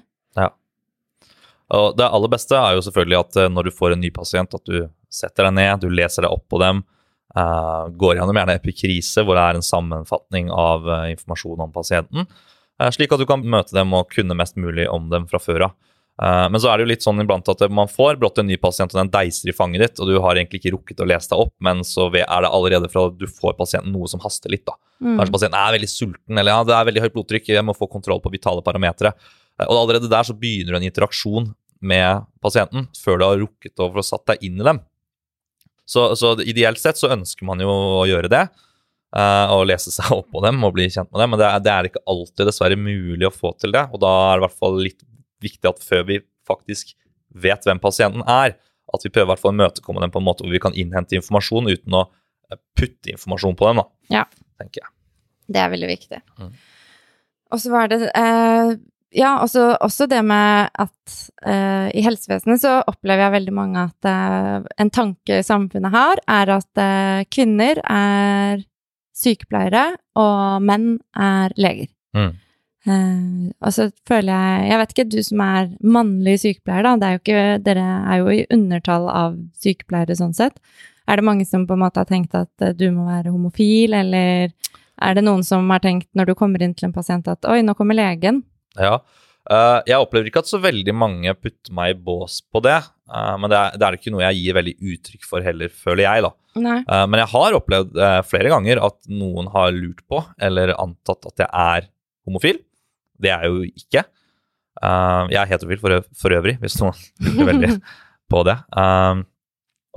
Og 1.69 1.93
det 1.97 2.09
aller 2.09 2.33
beste 2.33 2.57
er 2.57 2.75
jo 2.75 2.81
selvfølgelig 2.85 3.19
at 3.19 3.37
eh, 3.43 3.51
når 3.53 3.69
du 3.69 3.77
får 3.77 3.93
en 3.93 4.01
ny 4.01 4.09
pasient, 4.13 4.57
at 4.57 4.65
du 4.67 4.89
setter 5.09 5.47
deg 5.47 5.55
ned, 5.55 5.85
du 5.85 5.93
leser 5.93 6.25
deg 6.25 6.33
opp 6.33 6.43
på 6.49 6.59
dem, 6.61 6.83
Uh, 7.35 7.89
går 7.91 8.15
gjennom 8.15 8.37
gjerne 8.37 8.53
epikrise, 8.55 9.19
hvor 9.27 9.35
det 9.35 9.41
er 9.43 9.57
en 9.57 9.65
sammenfatning 9.65 10.47
av 10.55 10.85
uh, 10.87 11.07
informasjon 11.11 11.65
om 11.67 11.73
pasienten, 11.75 12.29
Uh, 12.75 12.89
slik 12.91 13.13
at 13.15 13.21
du 13.21 13.23
kan 13.23 13.39
møte 13.39 13.71
dem 13.71 13.93
og 13.95 14.09
kunne 14.11 14.35
mest 14.35 14.57
mulig 14.59 14.83
om 14.91 15.05
dem 15.07 15.29
fra 15.31 15.39
før 15.39 15.69
av. 15.69 15.75
Eh, 16.23 16.45
men 16.47 16.61
så 16.63 16.69
er 16.71 16.77
det 16.79 16.85
jo 16.85 16.91
litt 16.93 17.03
sånn 17.03 17.19
iblant 17.19 17.49
at 17.51 17.63
man 17.75 17.89
får 17.91 18.15
brått 18.21 18.39
en 18.39 18.47
ny 18.47 18.55
pasient, 18.61 18.93
og 18.93 19.01
den 19.01 19.11
deiser 19.11 19.51
i 19.51 19.55
fanget 19.55 19.83
ditt, 19.83 19.99
og 19.99 20.07
du 20.07 20.15
har 20.23 20.39
egentlig 20.39 20.61
ikke 20.61 20.75
rukket 20.77 21.03
å 21.03 21.07
lese 21.11 21.31
deg 21.33 21.41
opp, 21.43 21.53
men 21.59 21.83
så 21.87 22.07
er 22.07 22.23
det 22.45 22.51
allerede 22.51 22.89
fra 22.91 23.09
du 23.11 23.27
får 23.27 23.57
pasienten 23.59 23.91
noe 23.95 24.07
som 24.11 24.23
haster 24.23 24.53
litt, 24.53 24.63
da. 24.67 24.77
Mm. 25.03 25.17
Kanskje 25.19 25.35
pasienten 25.35 25.59
er 25.59 25.75
veldig 25.75 25.91
sulten, 25.91 26.39
eller 26.39 26.55
ja, 26.55 26.63
det 26.67 26.75
er 26.77 26.87
veldig 26.91 27.03
høyt 27.03 27.15
blodtrykk, 27.17 27.51
jeg 27.57 27.67
må 27.67 27.75
få 27.75 27.89
kontroll 27.91 28.23
på 28.23 28.31
vitale 28.31 28.63
parametere. 28.63 29.11
Eh, 29.59 29.67
Og 29.67 29.75
allerede 29.81 30.11
der 30.11 30.23
så 30.27 30.35
begynner 30.39 30.75
du 30.75 30.79
en 30.79 30.87
interaksjon 30.87 31.49
med 31.85 32.23
pasienten 32.41 32.87
før 32.97 33.19
du 33.19 33.25
har 33.27 33.41
rukket 33.43 33.83
over 33.83 33.99
og 33.99 34.07
satt 34.07 34.23
deg 34.31 34.45
inn 34.47 34.61
i 34.61 34.65
dem. 34.65 34.79
Så, 35.85 36.15
så 36.17 36.31
ideelt 36.41 36.79
sett 36.81 36.97
så 36.97 37.11
ønsker 37.13 37.45
man 37.45 37.59
jo 37.61 37.67
å 37.69 38.05
gjøre 38.09 38.31
det, 38.31 38.45
eh, 39.19 39.51
og 39.53 39.67
lese 39.67 39.91
seg 39.93 40.15
opp 40.15 40.31
på 40.31 40.41
dem 40.47 40.63
og 40.63 40.73
bli 40.79 40.87
kjent 40.87 41.11
med 41.11 41.21
dem, 41.21 41.35
men 41.35 41.43
det 41.43 41.49
er, 41.51 41.59
det 41.67 41.73
er 41.75 41.89
ikke 41.91 42.05
alltid 42.09 42.47
dessverre 42.49 42.79
mulig 42.79 43.27
å 43.27 43.33
få 43.35 43.51
til 43.59 43.75
det, 43.75 43.83
og 43.91 43.99
da 44.01 44.13
er 44.31 44.39
det 44.39 44.41
i 44.41 44.45
hvert 44.47 44.57
fall 44.63 44.79
litt 44.79 45.03
viktig 45.43 45.69
at 45.69 45.83
før 45.83 46.05
vi 46.07 46.19
faktisk 46.47 46.93
vet 47.35 47.65
hvem 47.67 47.79
pasienten 47.83 48.23
er, 48.29 48.55
at 48.93 49.03
vi 49.03 49.09
prøver 49.11 49.35
å 49.35 49.51
imøtekomme 49.51 50.01
dem 50.03 50.11
på 50.13 50.21
en 50.21 50.27
måte 50.27 50.45
hvor 50.45 50.53
vi 50.53 50.61
kan 50.61 50.75
innhente 50.77 51.17
informasjon 51.17 51.67
uten 51.71 51.97
å 51.97 52.03
eh, 52.51 52.59
putte 52.77 53.11
informasjon 53.15 53.57
på 53.59 53.67
dem, 53.71 53.81
da, 53.81 53.87
Ja. 54.21 54.25
tenker 54.61 54.83
jeg. 54.85 54.91
Det 55.51 55.61
er 55.61 55.71
veldig 55.73 55.89
viktig. 55.89 56.19
Mm. 56.41 56.51
Og 57.53 57.59
så 57.61 57.71
var 57.73 57.89
det 57.91 57.99
eh, 58.15 58.75
Ja, 59.15 59.37
også, 59.43 59.77
også 59.79 60.07
det 60.11 60.21
med 60.27 60.69
at 60.81 61.17
eh, 61.47 61.89
i 61.95 62.01
helsevesenet 62.03 62.59
så 62.59 62.77
opplever 62.89 63.23
jeg 63.27 63.35
veldig 63.37 63.53
mange 63.55 63.83
at 63.87 64.07
eh, 64.09 64.65
en 64.81 64.89
tanke 64.91 65.37
samfunnet 65.45 65.93
har, 65.93 66.19
er 66.27 66.51
at 66.57 66.81
eh, 66.81 67.21
kvinner 67.31 67.79
er 67.85 68.63
sykepleiere, 69.15 69.85
og 70.19 70.65
menn 70.67 70.97
er 71.15 71.53
leger. 71.55 71.87
Mm. 72.17 72.33
Eh, 72.85 73.51
og 73.65 73.73
så 73.73 73.87
føler 74.05 74.29
jeg 74.29 74.69
Jeg 74.69 74.79
vet 74.79 74.91
ikke, 74.93 75.07
du 75.09 75.21
som 75.25 75.41
er 75.41 75.69
mannlig 75.81 76.35
sykepleier, 76.43 76.85
da. 76.85 76.95
Det 77.01 77.07
er 77.07 77.21
ikke, 77.21 77.45
dere 77.65 77.85
er 78.13 78.21
jo 78.21 78.29
i 78.33 78.45
undertall 78.53 79.09
av 79.09 79.39
sykepleiere 79.61 80.17
sånn 80.17 80.35
sett. 80.37 80.59
Er 81.09 81.19
det 81.19 81.27
mange 81.27 81.45
som 81.45 81.67
på 81.67 81.77
en 81.77 81.83
måte 81.85 82.01
har 82.01 82.09
tenkt 82.09 82.37
at 82.37 82.51
eh, 82.61 82.75
du 82.77 82.87
må 82.93 83.09
være 83.09 83.33
homofil, 83.33 83.93
eller 83.93 84.49
er 84.95 85.17
det 85.17 85.25
noen 85.25 85.43
som 85.43 85.69
har 85.73 85.83
tenkt 85.83 86.09
når 86.15 86.31
du 86.31 86.37
kommer 86.39 86.63
inn 86.63 86.73
til 86.77 86.89
en 86.89 86.95
pasient 86.95 87.27
at 87.27 87.45
oi, 87.49 87.61
nå 87.65 87.75
kommer 87.77 87.97
legen? 87.97 88.43
Ja, 88.79 88.99
Uh, 89.45 89.77
jeg 89.85 90.01
opplever 90.01 90.25
ikke 90.31 90.41
at 90.41 90.49
så 90.49 90.57
veldig 90.57 90.93
mange 90.97 91.33
putter 91.37 91.73
meg 91.77 91.93
i 91.93 91.99
bås 92.07 92.39
på 92.49 92.63
det. 92.65 92.79
Uh, 93.05 93.35
men 93.37 93.51
det 93.53 93.59
er, 93.59 93.75
det 93.77 93.85
er, 93.87 93.97
ikke 93.99 94.13
noe 94.13 94.23
jeg 94.23 94.39
gir 94.39 94.57
veldig 94.57 94.73
uttrykk 94.93 95.27
for 95.29 95.45
heller, 95.45 95.69
føler 95.69 96.05
jeg, 96.07 96.23
da. 96.25 96.31
Uh, 96.55 97.03
men 97.05 97.21
jeg 97.21 97.29
har 97.35 97.57
opplevd 97.59 97.99
flere 98.25 98.53
ganger 98.53 98.81
at 98.87 98.97
noen 99.11 99.51
har 99.53 99.75
lurt 99.75 100.01
på 100.09 100.23
eller 100.41 100.73
antatt 100.81 101.29
at 101.29 101.45
jeg 101.45 101.49
er 101.51 101.89
homofil. 102.25 102.61
Det 103.21 103.31
er 103.31 103.45
jeg 103.45 103.53
jo 103.53 103.63
ikke. 103.69 104.03
jeg 105.31 105.39
er 105.39 105.49
heterofil 105.49 105.79
for, 105.79 106.03
for, 106.19 106.35
øvrig, 106.35 106.57
hvis 106.61 106.75
noen 106.81 106.97
lurer 107.25 107.49
veldig 107.51 107.71
på 108.31 108.43
det. 108.47 108.57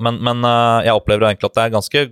men, 0.05 0.19
men 0.23 0.49
jeg 0.87 0.95
opplever 0.95 1.29
egentlig 1.29 1.51
at 1.51 1.57
det 1.57 1.65
er 1.65 1.75
ganske 1.75 2.05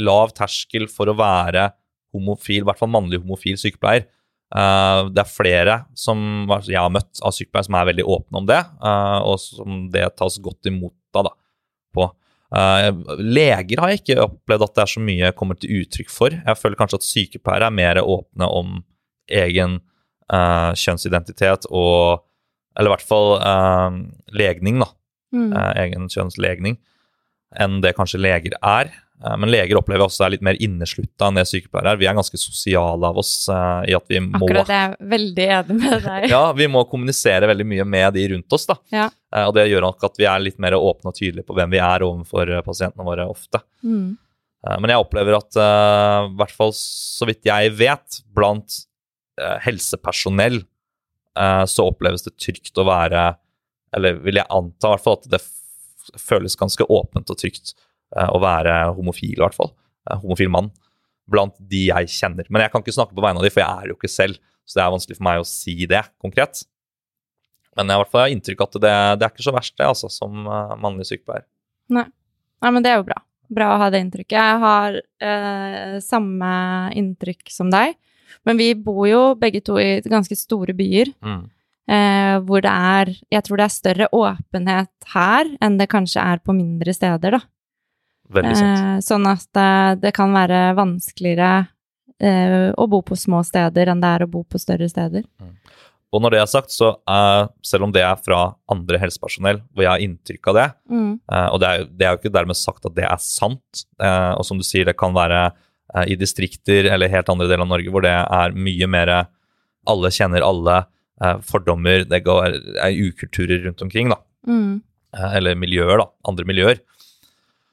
lav 0.00 0.32
terskel 0.36 0.88
for 0.90 1.10
å 1.10 1.16
være 1.18 1.68
homofil, 2.12 2.62
i 2.62 2.66
hvert 2.68 2.80
fall 2.80 2.92
mannlig 2.92 3.22
homofil 3.22 3.58
sykepleier. 3.60 4.06
Uh, 4.52 5.08
det 5.08 5.22
er 5.22 5.32
flere 5.32 5.76
som 5.96 6.18
jeg 6.66 6.76
har 6.76 6.92
møtt 6.92 7.22
av 7.24 7.32
sykepleiere 7.32 7.70
som 7.70 7.78
er 7.78 7.88
veldig 7.88 8.04
åpne 8.16 8.42
om 8.42 8.48
det, 8.50 8.58
uh, 8.84 9.20
og 9.24 9.38
som 9.40 9.86
det 9.92 10.04
tas 10.18 10.36
godt 10.44 10.68
imot 10.68 11.18
av. 11.18 11.30
Da. 11.30 12.08
Uh, 12.52 12.90
leger 13.16 13.80
har 13.80 13.92
jeg 13.92 14.02
ikke 14.02 14.26
opplevd 14.26 14.66
at 14.66 14.74
det 14.76 14.84
er 14.84 14.92
så 14.92 15.04
mye 15.04 15.32
kommer 15.36 15.56
til 15.56 15.80
uttrykk 15.80 16.12
for. 16.12 16.36
Jeg 16.36 16.60
føler 16.60 16.80
kanskje 16.80 17.00
at 17.00 17.08
sykepleiere 17.08 17.70
er 17.70 17.78
mer 17.78 18.02
åpne 18.04 18.48
om 18.60 18.76
egen 19.32 19.80
kjønnsidentitet 20.32 21.66
og 21.70 22.22
Eller 22.72 22.88
i 22.88 22.92
hvert 22.94 23.04
fall 23.04 23.34
legning, 24.32 24.78
da. 24.80 24.86
Mm. 25.32 25.50
egen 25.76 26.06
kjønnslegning. 26.08 26.78
Enn 27.60 27.82
det 27.84 27.92
kanskje 27.98 28.20
leger 28.20 28.56
er. 28.64 28.88
Eh, 29.24 29.36
men 29.38 29.50
leger 29.52 29.78
opplever 29.78 30.06
også 30.06 30.26
er 30.26 30.34
litt 30.34 30.44
mer 30.44 30.58
inneslutta 30.62 31.28
enn 31.28 31.38
det 31.38 31.46
sykepleiere 31.50 31.94
er. 31.94 32.00
Vi 32.00 32.08
er 32.10 32.16
ganske 32.18 32.40
sosiale 32.40 33.10
av 33.10 33.20
oss 33.22 33.34
uh, 33.52 33.82
i 33.88 33.94
at 33.96 34.06
vi 34.10 34.20
må 34.24 34.40
Akkurat 34.40 34.70
det 34.70 34.78
er 34.78 34.84
jeg 34.84 35.10
veldig 35.12 35.48
enig 35.58 35.78
med 35.78 35.96
deg 36.08 36.28
Ja, 36.32 36.42
vi 36.58 36.68
må 36.72 36.84
kommunisere 36.90 37.50
veldig 37.50 37.68
mye 37.74 37.86
med 37.96 38.18
de 38.18 38.26
rundt 38.34 38.58
oss, 38.58 38.66
da. 38.70 38.78
Ja. 38.94 39.08
Uh, 39.34 39.44
og 39.46 39.54
det 39.58 39.68
gjør 39.70 39.86
nok 39.86 40.08
at 40.08 40.20
vi 40.20 40.28
er 40.28 40.42
litt 40.42 40.60
mer 40.62 40.78
åpne 40.78 41.12
og 41.12 41.18
tydelige 41.18 41.46
på 41.48 41.56
hvem 41.58 41.74
vi 41.74 41.82
er 41.82 42.06
overfor 42.06 42.54
pasientene 42.66 43.06
våre 43.06 43.28
ofte. 43.30 43.62
Mm. 43.86 44.14
Uh, 44.66 44.78
men 44.78 44.94
jeg 44.94 45.04
opplever 45.04 45.38
at, 45.38 45.60
i 45.60 46.38
hvert 46.38 46.56
fall 46.56 46.74
så 46.78 47.28
vidt 47.28 47.46
jeg 47.46 47.76
vet, 47.78 48.22
blant 48.34 48.82
helsepersonell 49.64 50.58
så 51.32 51.86
oppleves 51.88 52.26
det 52.26 52.34
trygt 52.36 52.76
å 52.76 52.84
være 52.84 53.22
Eller 53.96 54.18
vil 54.20 54.36
jeg 54.36 54.44
anta 54.52 54.90
hvert 54.92 55.04
fall 55.06 55.16
at 55.16 55.30
det 55.32 55.40
føles 56.20 56.58
ganske 56.60 56.84
åpent 56.84 57.32
og 57.32 57.38
trygt 57.40 57.72
Eh, 58.12 58.28
å 58.28 58.40
være 58.42 58.74
homofil, 58.96 59.36
i 59.38 59.42
hvert 59.42 59.56
fall. 59.56 59.72
Eh, 60.08 60.18
homofil 60.20 60.50
mann. 60.52 60.70
Blant 61.32 61.56
de 61.56 61.86
jeg 61.88 62.12
kjenner. 62.12 62.48
Men 62.50 62.64
jeg 62.64 62.74
kan 62.74 62.84
ikke 62.84 62.96
snakke 62.98 63.16
på 63.16 63.24
vegne 63.24 63.40
av 63.40 63.46
de, 63.46 63.52
for 63.54 63.64
jeg 63.64 63.84
er 63.84 63.92
jo 63.92 63.96
ikke 63.96 64.12
selv. 64.12 64.40
Så 64.68 64.78
det 64.78 64.84
er 64.84 64.94
vanskelig 64.94 65.18
for 65.18 65.28
meg 65.28 65.42
å 65.42 65.48
si 65.48 65.76
det 65.90 66.02
konkret. 66.22 66.64
Men 67.78 67.88
jeg, 67.88 67.96
i 67.96 68.02
hvert 68.02 68.12
fall, 68.12 68.24
har 68.26 68.34
inntrykk 68.34 68.60
av 68.60 68.68
at 68.68 68.80
det, 68.84 68.96
det, 69.18 69.26
er 69.26 69.32
ikke 69.32 69.46
så 69.46 69.54
verst, 69.56 69.76
det, 69.78 69.88
altså, 69.88 70.10
som 70.12 70.42
mannlig 70.82 71.08
sykepleier. 71.08 71.46
Nei. 71.96 72.04
Nei, 72.62 72.70
men 72.70 72.84
det 72.84 72.92
er 72.92 73.00
jo 73.00 73.06
bra. 73.08 73.16
Bra 73.52 73.70
å 73.72 73.78
ha 73.80 73.88
det 73.92 74.02
inntrykket. 74.04 74.36
Jeg 74.36 74.58
har 74.62 74.98
eh, 75.00 75.96
samme 76.04 76.52
inntrykk 77.00 77.50
som 77.52 77.72
deg. 77.72 77.96
Men 78.48 78.60
vi 78.60 78.72
bor 78.78 79.04
jo 79.08 79.22
begge 79.38 79.62
to 79.64 79.78
i 79.80 80.00
ganske 80.04 80.36
store 80.38 80.74
byer. 80.76 81.12
Mm. 81.24 81.42
Eh, 81.92 82.36
hvor 82.46 82.62
det 82.62 82.70
er 82.70 83.08
Jeg 83.34 83.42
tror 83.42 83.58
det 83.58 83.64
er 83.64 83.74
større 83.74 84.06
åpenhet 84.14 84.92
her 85.12 85.48
enn 85.60 85.80
det 85.80 85.90
kanskje 85.90 86.22
er 86.22 86.38
på 86.38 86.54
mindre 86.54 86.94
steder, 86.94 87.38
da. 87.38 87.42
Veldig 88.32 88.56
sant. 88.56 88.78
Eh, 88.78 88.98
sånn 89.04 89.26
at 89.28 89.48
det, 89.56 90.04
det 90.06 90.12
kan 90.16 90.32
være 90.32 90.60
vanskeligere 90.78 91.66
eh, 92.22 92.70
å 92.70 92.86
bo 92.88 93.02
på 93.04 93.18
små 93.18 93.42
steder 93.44 93.90
enn 93.92 94.00
det 94.02 94.12
er 94.14 94.24
å 94.24 94.30
bo 94.30 94.44
på 94.46 94.62
større 94.62 94.88
steder. 94.88 95.26
Mm. 95.42 95.56
Og 96.12 96.20
når 96.20 96.34
det 96.34 96.40
er 96.42 96.48
sagt, 96.50 96.72
så 96.74 96.90
uh, 97.08 97.48
selv 97.64 97.86
om 97.86 97.92
det 97.92 98.02
er 98.04 98.18
fra 98.20 98.50
andre 98.70 98.98
helsepersonell, 99.00 99.62
hvor 99.72 99.86
jeg 99.86 99.92
har 99.94 100.02
inntrykk 100.04 100.50
av 100.52 100.58
det, 100.58 100.66
mm. 100.92 101.12
uh, 101.32 101.46
og 101.54 101.60
det 101.62 101.70
er, 101.70 101.86
det 101.88 102.06
er, 102.06 102.10
jo 102.12 102.20
ikke 102.20 102.34
dermed 102.34 102.58
sagt 102.60 102.88
at 102.88 102.96
det 102.98 103.06
er 103.08 103.22
sant, 103.24 103.84
uh, 103.96 104.36
og 104.36 104.44
som 104.44 104.60
du 104.60 104.66
sier, 104.66 104.84
det 104.88 104.98
kan 105.00 105.16
være 105.16 105.46
i 106.08 106.14
distrikter 106.16 106.86
eller 106.88 107.10
helt 107.12 107.28
andre 107.28 107.48
deler 107.50 107.66
av 107.66 107.68
Norge 107.68 107.90
hvor 107.92 108.04
det 108.04 108.14
er 108.14 108.54
mye 108.56 108.86
mer 108.88 109.10
alle 109.90 110.10
kjenner 110.14 110.44
alle, 110.46 110.76
fordommer, 111.44 112.06
det 112.08 112.22
går, 112.24 112.54
er 112.80 112.96
ukulturer 112.96 113.60
rundt 113.66 113.82
omkring, 113.84 114.08
da. 114.08 114.16
Mm. 114.48 114.80
eller 115.36 115.58
miljøer, 115.58 116.00
da. 116.00 116.06
Andre 116.30 116.46
miljøer 116.48 116.80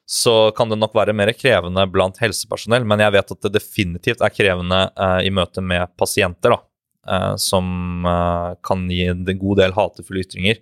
så 0.10 0.50
kan 0.58 0.70
det 0.70 0.80
nok 0.82 0.98
være 0.98 1.16
mer 1.16 1.32
krevende 1.38 1.86
blant 1.94 2.20
helsepersonell. 2.20 2.84
Men 2.86 3.06
jeg 3.06 3.14
vet 3.16 3.32
at 3.36 3.46
det 3.46 3.54
definitivt 3.56 4.26
er 4.26 4.34
krevende 4.34 4.82
eh, 4.90 5.20
i 5.30 5.32
møte 5.34 5.64
med 5.64 5.94
pasienter, 6.02 6.58
da, 6.58 6.60
Eh, 7.10 7.36
som 7.36 8.06
eh, 8.06 8.56
kan 8.64 8.90
gi 8.92 9.06
en 9.10 9.24
god 9.26 9.58
del 9.62 9.74
hatefulle 9.74 10.26
ytringer 10.26 10.60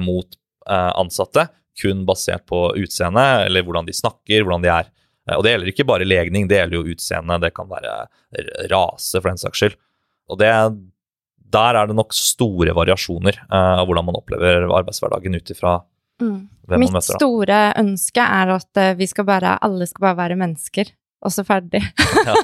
mot 0.00 0.36
ansatte, 0.68 1.46
kun 1.80 2.02
basert 2.04 2.42
på 2.46 2.58
utseende 2.76 3.22
eller 3.46 3.64
hvordan 3.64 3.86
de 3.88 3.94
snakker, 3.96 4.42
hvordan 4.44 4.60
de 4.60 4.68
er. 4.68 4.90
Og 5.28 5.44
det 5.44 5.52
gjelder 5.52 5.72
ikke 5.72 5.86
bare 5.88 6.08
legning, 6.08 6.48
det 6.48 6.58
gjelder 6.58 6.78
jo 6.80 6.94
utseende, 6.94 7.40
det 7.42 7.52
kan 7.56 7.68
være 7.70 7.92
rase, 8.72 9.20
for 9.20 9.28
den 9.28 9.40
saks 9.40 9.60
skyld. 9.60 9.76
Og 10.30 10.38
det, 10.40 10.50
der 11.54 11.78
er 11.78 11.90
det 11.90 11.96
nok 11.98 12.16
store 12.16 12.74
variasjoner 12.74 13.42
av 13.52 13.84
hvordan 13.84 14.08
man 14.08 14.18
opplever 14.18 14.68
arbeidshverdagen 14.70 15.38
ut 15.38 15.54
ifra 15.54 15.80
Mm. 16.20 16.48
Mitt 16.76 16.92
møter, 16.92 17.16
store 17.16 17.58
ønske 17.80 18.20
er 18.22 18.50
at 18.52 18.80
vi 18.98 19.06
skal 19.08 19.24
bare, 19.24 19.54
alle 19.64 19.86
skal 19.88 20.04
bare 20.04 20.18
være 20.18 20.38
mennesker, 20.40 20.90
og 21.24 21.34
så 21.34 21.44
ferdig. 21.46 21.82
Ja. 22.28 22.34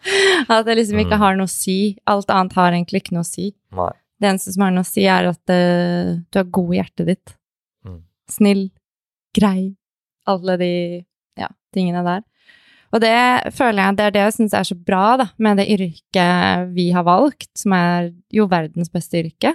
at 0.56 0.66
det 0.66 0.74
liksom 0.78 0.98
ikke 0.98 1.16
mm. 1.16 1.22
har 1.22 1.36
noe 1.38 1.48
å 1.48 1.52
si. 1.52 1.94
Alt 2.10 2.32
annet 2.34 2.56
har 2.58 2.74
egentlig 2.74 3.02
ikke 3.04 3.14
noe 3.14 3.22
å 3.22 3.28
si. 3.28 3.50
Nei. 3.76 3.92
Det 4.20 4.28
eneste 4.28 4.54
som 4.54 4.64
har 4.64 4.72
noe 4.74 4.84
å 4.84 4.88
si, 4.88 5.04
er 5.08 5.28
at 5.30 5.52
uh, 5.52 6.16
du 6.18 6.38
er 6.40 6.48
god 6.56 6.72
i 6.74 6.80
hjertet 6.80 7.08
ditt. 7.08 7.34
Mm. 7.86 8.00
Snill, 8.32 8.64
grei, 9.36 9.70
alle 10.28 10.56
de 10.60 10.72
tingene 11.74 12.04
der. 12.06 12.26
Og 12.90 13.02
det 13.04 13.16
føler 13.54 13.84
jeg, 13.84 13.96
det 13.96 14.04
er 14.06 14.14
det 14.14 14.22
jeg 14.24 14.36
syns 14.36 14.54
er 14.58 14.66
så 14.66 14.74
bra 14.74 15.04
da, 15.20 15.28
med 15.38 15.60
det 15.60 15.68
yrket 15.70 16.72
vi 16.74 16.88
har 16.90 17.06
valgt, 17.06 17.52
som 17.58 17.74
er 17.76 18.10
jo 18.34 18.48
verdens 18.50 18.90
beste 18.90 19.22
yrke 19.22 19.54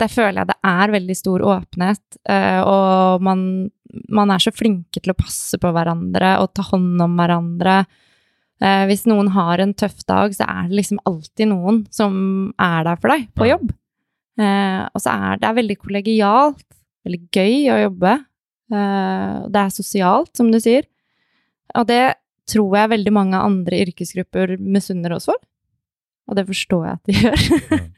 der 0.00 0.10
føler 0.10 0.42
jeg 0.42 0.50
det 0.50 0.56
er 0.66 0.94
veldig 0.94 1.16
stor 1.16 1.44
åpenhet, 1.54 2.18
eh, 2.30 2.60
og 2.66 3.22
man, 3.24 3.44
man, 4.10 4.32
er 4.32 4.42
så 4.42 4.52
flinke 4.54 5.00
til 5.00 5.14
å 5.14 5.18
passe 5.18 5.58
på 5.60 5.70
hverandre 5.74 6.36
og 6.42 6.50
ta 6.56 6.64
hånd 6.66 7.02
om 7.04 7.14
hverandre. 7.18 7.76
Eh, 8.62 8.84
hvis 8.90 9.06
noen 9.10 9.30
har 9.34 9.62
en 9.62 9.74
tøff 9.76 10.02
dag, 10.08 10.34
så 10.34 10.48
er 10.48 10.70
det 10.70 10.80
liksom 10.80 11.02
alltid 11.06 11.50
noen 11.52 11.84
som 11.94 12.16
er 12.58 12.88
der 12.88 13.00
for 13.00 13.14
deg 13.14 13.28
på 13.38 13.50
jobb. 13.52 13.70
Eh, 14.40 14.82
og 14.90 15.02
så 15.02 15.14
er 15.14 15.42
det 15.42 15.54
veldig 15.60 15.78
kollegialt, 15.78 16.66
veldig 17.06 17.22
gøy 17.30 17.58
å 17.70 17.82
jobbe. 17.84 18.18
Det 18.74 19.60
er 19.60 19.70
sosialt, 19.70 20.32
som 20.34 20.48
du 20.50 20.56
sier. 20.58 20.86
Og 21.74 21.88
det 21.88 22.02
tror 22.50 22.76
jeg 22.76 22.92
veldig 22.92 23.12
mange 23.16 23.40
andre 23.40 23.80
yrkesgrupper 23.86 24.56
misunner 24.60 25.16
oss 25.16 25.30
for. 25.30 25.40
Og 26.28 26.38
det 26.38 26.46
forstår 26.48 26.84
jeg 26.86 26.98
at 26.98 27.08
de 27.08 27.18
gjør. 27.20 27.90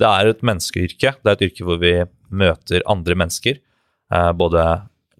Det 0.00 0.08
er 0.08 0.28
et 0.28 0.42
menneskeyrke. 0.42 1.14
Det 1.22 1.30
er 1.30 1.36
et 1.36 1.46
yrke 1.46 1.64
hvor 1.66 1.78
vi 1.78 1.94
møter 2.34 2.82
andre 2.90 3.14
mennesker. 3.18 3.60
Eh, 4.14 4.32
både 4.36 4.64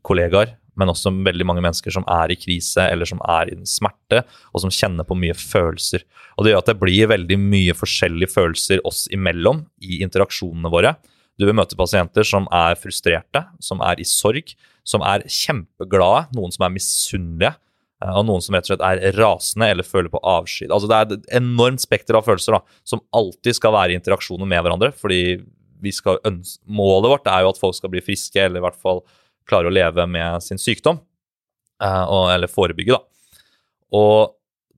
kollegaer, 0.05 0.57
men 0.79 0.91
også 0.91 1.13
veldig 1.25 1.47
mange 1.47 1.63
mennesker 1.65 1.95
som 1.95 2.07
er 2.11 2.35
i 2.35 2.39
krise 2.39 2.83
eller 2.91 3.09
som 3.09 3.23
er 3.31 3.53
i 3.53 3.59
smerte, 3.69 4.25
og 4.53 4.65
som 4.65 4.73
kjenner 4.75 5.07
på 5.07 5.17
mye 5.19 5.37
følelser. 5.39 6.05
Og 6.35 6.45
Det 6.45 6.53
gjør 6.53 6.65
at 6.65 6.71
det 6.73 6.81
blir 6.83 7.11
veldig 7.15 7.39
mye 7.41 7.77
forskjellige 7.79 8.35
følelser 8.35 8.83
oss 8.85 9.07
imellom 9.15 9.65
i 9.81 10.03
interaksjonene 10.05 10.73
våre. 10.73 10.97
Du 11.39 11.47
vil 11.47 11.57
møte 11.57 11.79
pasienter 11.79 12.27
som 12.27 12.47
er 12.55 12.77
frustrerte, 12.79 13.47
som 13.63 13.83
er 13.83 14.03
i 14.03 14.07
sorg, 14.07 14.55
som 14.87 15.03
er 15.07 15.25
kjempeglade, 15.31 16.29
noen 16.37 16.53
som 16.55 16.67
er 16.67 16.75
misunnelige, 16.75 17.55
og 18.03 18.27
noen 18.27 18.43
som 18.45 18.57
rett 18.57 18.67
og 18.67 18.75
slett 18.75 18.85
er 18.85 19.17
rasende 19.17 19.69
eller 19.71 19.87
føler 19.87 20.11
på 20.13 20.21
avsky. 20.27 20.67
Altså 20.69 20.91
det 20.91 20.97
er 20.97 21.13
et 21.15 21.29
enormt 21.39 21.83
spekter 21.85 22.19
av 22.19 22.27
følelser 22.27 22.57
da, 22.57 22.61
som 22.87 23.03
alltid 23.15 23.57
skal 23.57 23.75
være 23.77 23.95
i 23.95 23.99
interaksjoner 24.01 24.49
med 24.51 24.65
hverandre. 24.65 24.93
fordi 24.93 25.45
Målet 25.85 27.11
vårt 27.13 27.27
er 27.29 27.45
jo 27.45 27.51
at 27.53 27.61
folk 27.61 27.77
skal 27.77 27.91
bli 27.93 28.01
friske, 28.01 28.41
eller 28.41 28.57
i 28.57 28.65
hvert 28.65 28.81
fall 28.81 29.03
klare 29.45 29.69
å 29.69 29.75
leve 29.75 30.07
med 30.09 30.41
sin 30.41 30.61
sykdom. 30.61 30.97
Eh, 31.83 32.05
og, 32.09 32.31
eller 32.33 32.49
forebygge, 32.49 32.97
da. 32.97 33.03
Og 33.95 34.33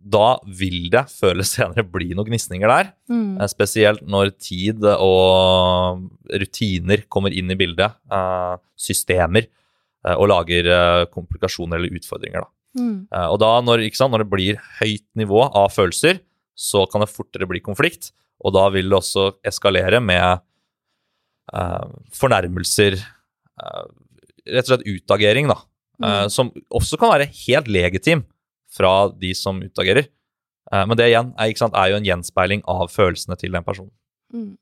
da 0.07 0.37
vil 0.46 0.88
det 0.90 1.05
før 1.11 1.37
eller 1.37 1.46
senere 1.46 1.87
bli 1.87 2.11
noen 2.14 2.33
gnisninger 2.33 2.70
der. 2.70 2.90
Mm. 3.11 3.38
Eh, 3.38 3.50
spesielt 3.52 4.02
når 4.02 4.35
tid 4.35 4.83
og 4.96 6.02
rutiner 6.42 7.07
kommer 7.07 7.35
inn 7.35 7.55
i 7.55 7.59
bildet. 7.59 7.94
Systemer. 8.74 9.46
Og 10.07 10.29
lager 10.31 10.66
komplikasjoner 11.11 11.81
eller 11.81 11.96
utfordringer, 11.98 12.44
da. 12.44 12.50
Mm. 12.76 13.07
Uh, 13.12 13.29
og 13.33 13.38
da, 13.42 13.50
når, 13.64 13.85
sant, 13.96 14.12
når, 14.12 14.24
det 14.24 14.33
blir 14.33 14.61
høyt 14.81 15.07
nivå 15.18 15.46
av 15.46 15.72
følelser, 15.74 16.20
så 16.57 16.85
kan 16.90 17.05
det 17.05 17.12
fortere 17.12 17.48
bli 17.48 17.62
konflikt. 17.64 18.11
Og 18.44 18.52
da 18.57 18.66
vil 18.72 18.90
det 18.90 18.98
også 18.98 19.31
eskalere 19.46 20.00
med 20.05 20.42
uh, 21.55 21.87
fornærmelser, 22.16 22.98
uh, 23.62 23.87
rett 24.46 24.66
og 24.66 24.74
slett 24.74 24.88
utagering, 24.88 25.50
da. 25.52 25.61
Mm. 25.96 26.29
Som 26.29 26.50
også 26.76 26.98
kan 27.00 27.09
være 27.14 27.31
helt 27.46 27.70
legitim 27.72 28.26
fra 28.76 29.09
de 29.16 29.31
som 29.33 29.62
utagerer. 29.64 30.11
men 30.68 30.92
det 30.98 31.07
igjen 31.09 31.31
er, 31.40 31.55
sant, 31.57 31.72
er, 31.72 31.88
jo 31.88 31.96
en 31.96 32.05
gjenspeiling 32.05 32.61
av 32.68 32.90
følelsene 32.92 33.38
til 33.40 33.55
den 33.57 33.64
personen. 33.64 33.88
Mm. 34.35 34.59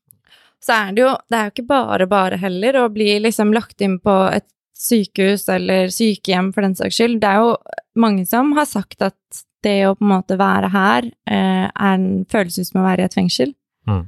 så 0.62 0.76
er 0.76 0.92
det 0.94 1.02
jo 1.02 1.10
Det 1.26 1.38
er 1.38 1.48
jo 1.48 1.52
ikke 1.54 1.66
bare 1.72 2.06
bare 2.06 2.38
heller 2.38 2.78
å 2.78 2.92
bli 2.92 3.16
liksom 3.24 3.50
lagt 3.56 3.82
inn 3.82 3.96
på 3.98 4.14
et 4.30 4.46
sykehus 4.78 5.48
eller 5.48 5.90
sykehjem 5.90 6.52
for 6.54 6.62
den 6.62 6.76
saks 6.78 7.00
skyld. 7.00 7.18
Det 7.22 7.32
er 7.32 7.42
jo 7.42 7.56
mange 8.00 8.26
som 8.28 8.52
har 8.56 8.68
sagt 8.68 9.02
at 9.04 9.44
det 9.64 9.78
å 9.88 9.94
på 9.96 10.04
en 10.04 10.12
måte 10.12 10.36
være 10.38 10.70
her 10.72 11.06
eh, 11.30 11.66
er 11.68 11.94
en 11.94 12.24
følelse 12.30 12.64
ut 12.64 12.70
som 12.70 12.82
å 12.82 12.86
være 12.86 13.04
i 13.04 13.08
et 13.08 13.16
fengsel. 13.16 13.54
Mm. 13.88 14.02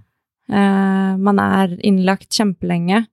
Eh, 0.52 1.12
man 1.28 1.40
er 1.42 1.76
innlagt 1.86 2.28
kjempelenge. 2.36 3.04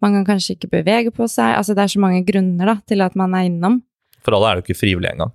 Man 0.00 0.16
kan 0.16 0.26
kanskje 0.32 0.56
ikke 0.56 0.72
bevege 0.78 1.12
på 1.12 1.28
seg. 1.28 1.58
Altså, 1.58 1.76
det 1.76 1.84
er 1.84 1.92
så 1.92 2.02
mange 2.02 2.22
grunner 2.26 2.72
da, 2.72 2.78
til 2.88 3.04
at 3.04 3.18
man 3.20 3.36
er 3.36 3.50
innom. 3.50 3.80
For 4.24 4.36
alle 4.36 4.48
er 4.48 4.56
det 4.56 4.62
jo 4.62 4.70
ikke 4.70 4.80
frivillig 4.80 5.12
engang. 5.12 5.34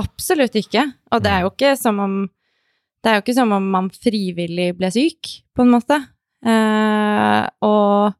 Absolutt 0.00 0.56
ikke. 0.56 0.86
Og 1.12 1.24
det 1.24 1.32
er 1.32 1.44
jo 1.44 1.52
ikke 1.52 1.74
som 1.80 2.00
om 2.00 2.14
Det 3.02 3.10
er 3.10 3.16
jo 3.16 3.22
ikke 3.24 3.34
som 3.34 3.50
om 3.50 3.64
man 3.66 3.88
frivillig 3.90 4.68
ble 4.78 4.88
syk, 4.94 5.30
på 5.56 5.64
en 5.64 5.72
måte. 5.72 5.96
Eh, 6.46 7.46
og 7.66 8.14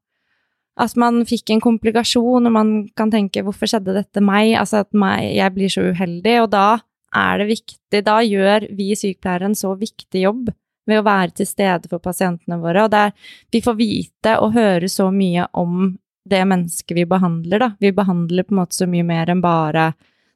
at 0.82 0.96
man 0.98 1.22
fikk 1.28 1.52
en 1.54 1.62
komplikasjon, 1.62 2.48
og 2.48 2.52
man 2.52 2.72
kan 2.98 3.10
tenke 3.10 3.42
'hvorfor 3.42 3.70
skjedde 3.70 3.94
dette 3.94 4.20
meg?' 4.20 4.58
Altså 4.58 4.80
at 4.82 4.92
meg, 4.92 5.36
jeg 5.36 5.54
blir 5.54 5.70
så 5.70 5.92
uheldig, 5.92 6.42
og 6.42 6.50
da 6.50 6.80
er 7.14 7.38
det 7.38 7.46
viktig 7.48 8.04
Da 8.04 8.20
gjør 8.24 8.68
vi 8.72 8.94
sykepleiere 8.96 9.44
en 9.44 9.54
så 9.54 9.76
viktig 9.76 10.22
jobb 10.22 10.48
ved 10.88 10.98
å 10.98 11.04
være 11.06 11.30
til 11.38 11.46
stede 11.46 11.88
for 11.90 12.02
pasientene 12.02 12.58
våre, 12.58 12.84
og 12.84 12.90
der 12.90 13.12
vi 13.52 13.60
får 13.60 13.76
vite 13.78 14.38
og 14.40 14.54
høre 14.56 14.88
så 14.88 15.12
mye 15.12 15.46
om 15.54 15.98
det 16.28 16.42
mennesket 16.46 16.96
vi 16.96 17.04
behandler, 17.04 17.58
da. 17.58 17.70
Vi 17.80 17.92
behandler 17.92 18.46
på 18.46 18.54
en 18.54 18.62
måte 18.62 18.78
så 18.78 18.86
mye 18.86 19.04
mer 19.06 19.30
enn 19.30 19.42
bare 19.42 19.92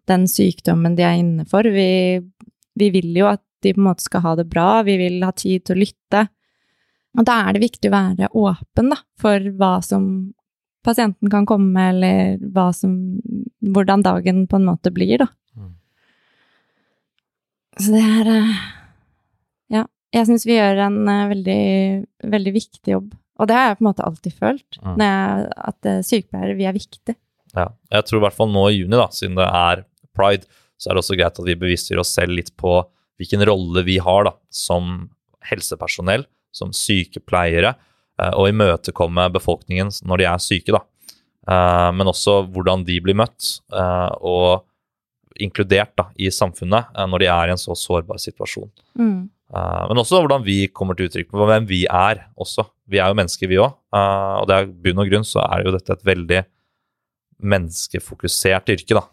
den 0.06 0.26
sykdommen 0.26 0.96
de 0.96 1.02
er 1.02 1.18
inne 1.18 1.46
for. 1.48 1.62
Vi, 1.62 2.20
vi 2.78 2.90
vil 2.94 3.14
jo 3.16 3.26
at 3.30 3.42
de 3.62 3.74
på 3.74 3.80
en 3.80 3.88
måte 3.88 4.06
skal 4.06 4.22
ha 4.22 4.34
det 4.38 4.48
bra, 4.50 4.82
vi 4.86 4.96
vil 5.00 5.22
ha 5.26 5.32
tid 5.34 5.64
til 5.66 5.76
å 5.76 5.82
lytte. 5.82 6.26
Og 7.16 7.24
da 7.28 7.38
er 7.46 7.56
det 7.56 7.62
viktig 7.64 7.90
å 7.90 7.94
være 7.96 8.28
åpen 8.36 8.90
da, 8.92 8.98
for 9.20 9.50
hva 9.60 9.76
som 9.84 10.08
pasienten 10.86 11.30
kan 11.32 11.46
komme, 11.48 11.72
med, 11.74 11.96
eller 11.96 12.72
som 12.76 12.92
Hvordan 13.66 14.04
dagen 14.04 14.44
på 14.46 14.60
en 14.60 14.66
måte 14.68 14.92
blir, 14.94 15.18
da. 15.24 15.26
Mm. 15.58 15.72
Så 17.80 17.92
det 17.94 18.02
er 18.06 18.32
eh, 18.32 18.50
Ja. 19.74 19.84
Jeg 20.14 20.28
syns 20.28 20.44
vi 20.46 20.54
gjør 20.54 20.78
en 20.86 21.00
eh, 21.10 21.24
veldig, 21.32 21.62
veldig 22.30 22.52
viktig 22.54 22.92
jobb. 22.94 23.08
Og 23.36 23.48
det 23.50 23.56
har 23.58 23.66
jeg 23.68 23.78
på 23.80 23.84
en 23.84 23.88
måte 23.90 24.06
alltid 24.06 24.36
følt, 24.38 24.78
Mm. 24.80 25.00
jeg, 25.02 25.48
at 25.72 25.86
eh, 25.90 25.98
sykepleiere, 26.06 26.56
vi 26.56 26.68
er 26.68 26.76
viktige. 26.76 27.16
Ja. 27.56 27.66
Jeg 27.90 28.06
tror 28.06 28.20
i 28.20 28.24
hvert 28.26 28.36
fall 28.36 28.52
nå 28.52 28.68
i 28.70 28.78
juni, 28.78 28.94
da, 28.96 29.08
siden 29.12 29.36
det 29.36 29.48
er 29.48 29.84
pride, 30.16 30.46
så 30.78 30.90
er 30.90 30.94
det 30.96 31.02
også 31.02 31.16
greit 31.18 31.40
at 31.40 31.44
vi 31.48 31.58
bevisstgjør 31.58 32.00
oss 32.04 32.14
selv 32.14 32.36
litt 32.36 32.52
på 32.56 32.78
hvilken 33.18 33.42
rolle 33.48 33.82
vi 33.84 33.98
har 33.98 34.24
da, 34.28 34.32
som 34.52 35.10
helsepersonell, 35.50 36.26
som 36.56 36.72
sykepleiere, 36.74 37.74
eh, 38.20 38.32
og 38.32 38.50
imøtekomme 38.50 39.28
befolkningen 39.34 39.92
når 40.08 40.22
de 40.22 40.28
er 40.30 40.42
syke. 40.42 40.72
Da. 40.76 40.82
Eh, 41.46 41.90
Men 41.92 42.12
også 42.12 42.40
hvordan 42.48 42.86
de 42.86 42.98
blir 43.04 43.18
møtt 43.18 43.60
eh, 43.72 44.10
og 44.24 44.64
inkludert 45.36 45.92
da, 45.98 46.08
i 46.16 46.30
samfunnet 46.32 46.94
når 46.96 47.20
de 47.20 47.26
er 47.28 47.50
i 47.50 47.52
en 47.52 47.60
så 47.60 47.74
sårbar 47.76 48.16
situasjon. 48.16 48.70
Mm. 48.96 49.28
Men 49.52 50.00
også 50.00 50.22
hvordan 50.24 50.40
vi 50.46 50.64
kommer 50.72 50.96
til 50.96 51.10
uttrykk 51.10 51.28
på 51.28 51.44
hvem 51.46 51.66
vi 51.68 51.82
er 51.84 52.22
også. 52.40 52.64
Vi 52.88 52.96
er 52.96 53.12
jo 53.12 53.18
mennesker, 53.20 53.50
vi 53.50 53.58
òg. 53.60 53.76
og 53.92 54.48
det 54.48 54.56
er 54.56 54.72
bunn 54.72 55.02
og 55.04 55.10
grunn 55.12 55.28
så 55.28 55.44
er 55.44 55.66
jo 55.66 55.74
dette 55.76 55.92
et 55.92 56.06
veldig 56.08 56.40
menneskefokusert 57.52 58.72
yrke, 58.72 58.96
da. 58.96 59.04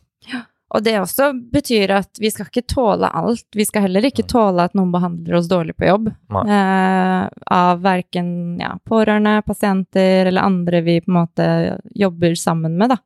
Og 0.73 0.81
det 0.81 0.95
også 0.97 1.29
betyr 1.53 1.91
at 1.99 2.17
vi 2.21 2.31
skal 2.33 2.47
ikke 2.49 2.65
tåle 2.73 3.05
alt. 3.05 3.45
Vi 3.53 3.65
skal 3.67 3.85
heller 3.85 4.07
ikke 4.07 4.25
tåle 4.29 4.65
at 4.65 4.73
noen 4.77 4.89
behandler 4.93 5.37
oss 5.37 5.49
dårlig 5.51 5.75
på 5.77 5.85
jobb. 5.85 6.09
Eh, 6.33 7.25
av 7.53 7.83
verken 7.83 8.31
ja, 8.61 8.71
pårørende, 8.81 9.35
pasienter 9.45 10.31
eller 10.31 10.41
andre 10.49 10.81
vi 10.81 10.97
på 11.03 11.11
en 11.11 11.19
måte 11.19 11.47
jobber 11.93 12.33
sammen 12.39 12.77
med, 12.79 12.95
da. 12.95 12.97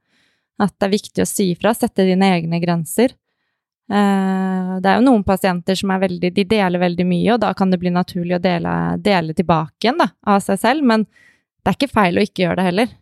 At 0.63 0.77
det 0.79 0.87
er 0.87 0.95
viktig 0.95 1.25
å 1.25 1.29
si 1.29 1.51
fra, 1.59 1.75
sette 1.75 2.07
dine 2.07 2.31
egne 2.37 2.61
grenser. 2.63 3.11
Eh, 3.91 4.71
det 4.79 4.87
er 4.87 5.01
jo 5.01 5.05
noen 5.05 5.27
pasienter 5.27 5.77
som 5.79 5.93
er 5.95 6.01
veldig 6.01 6.31
De 6.35 6.43
deler 6.47 6.81
veldig 6.81 7.05
mye, 7.07 7.29
og 7.35 7.39
da 7.43 7.53
kan 7.55 7.71
det 7.71 7.79
bli 7.83 7.91
naturlig 7.91 8.35
å 8.39 8.43
dele, 8.43 8.73
dele 9.03 9.35
tilbake 9.35 9.83
igjen 9.89 9.99
da, 9.99 10.09
av 10.27 10.39
seg 10.43 10.59
selv, 10.63 10.87
men 10.87 11.03
det 11.03 11.73
er 11.73 11.77
ikke 11.81 11.95
feil 11.99 12.15
å 12.15 12.23
ikke 12.23 12.45
gjøre 12.45 12.61
det 12.61 12.69
heller. 12.71 12.93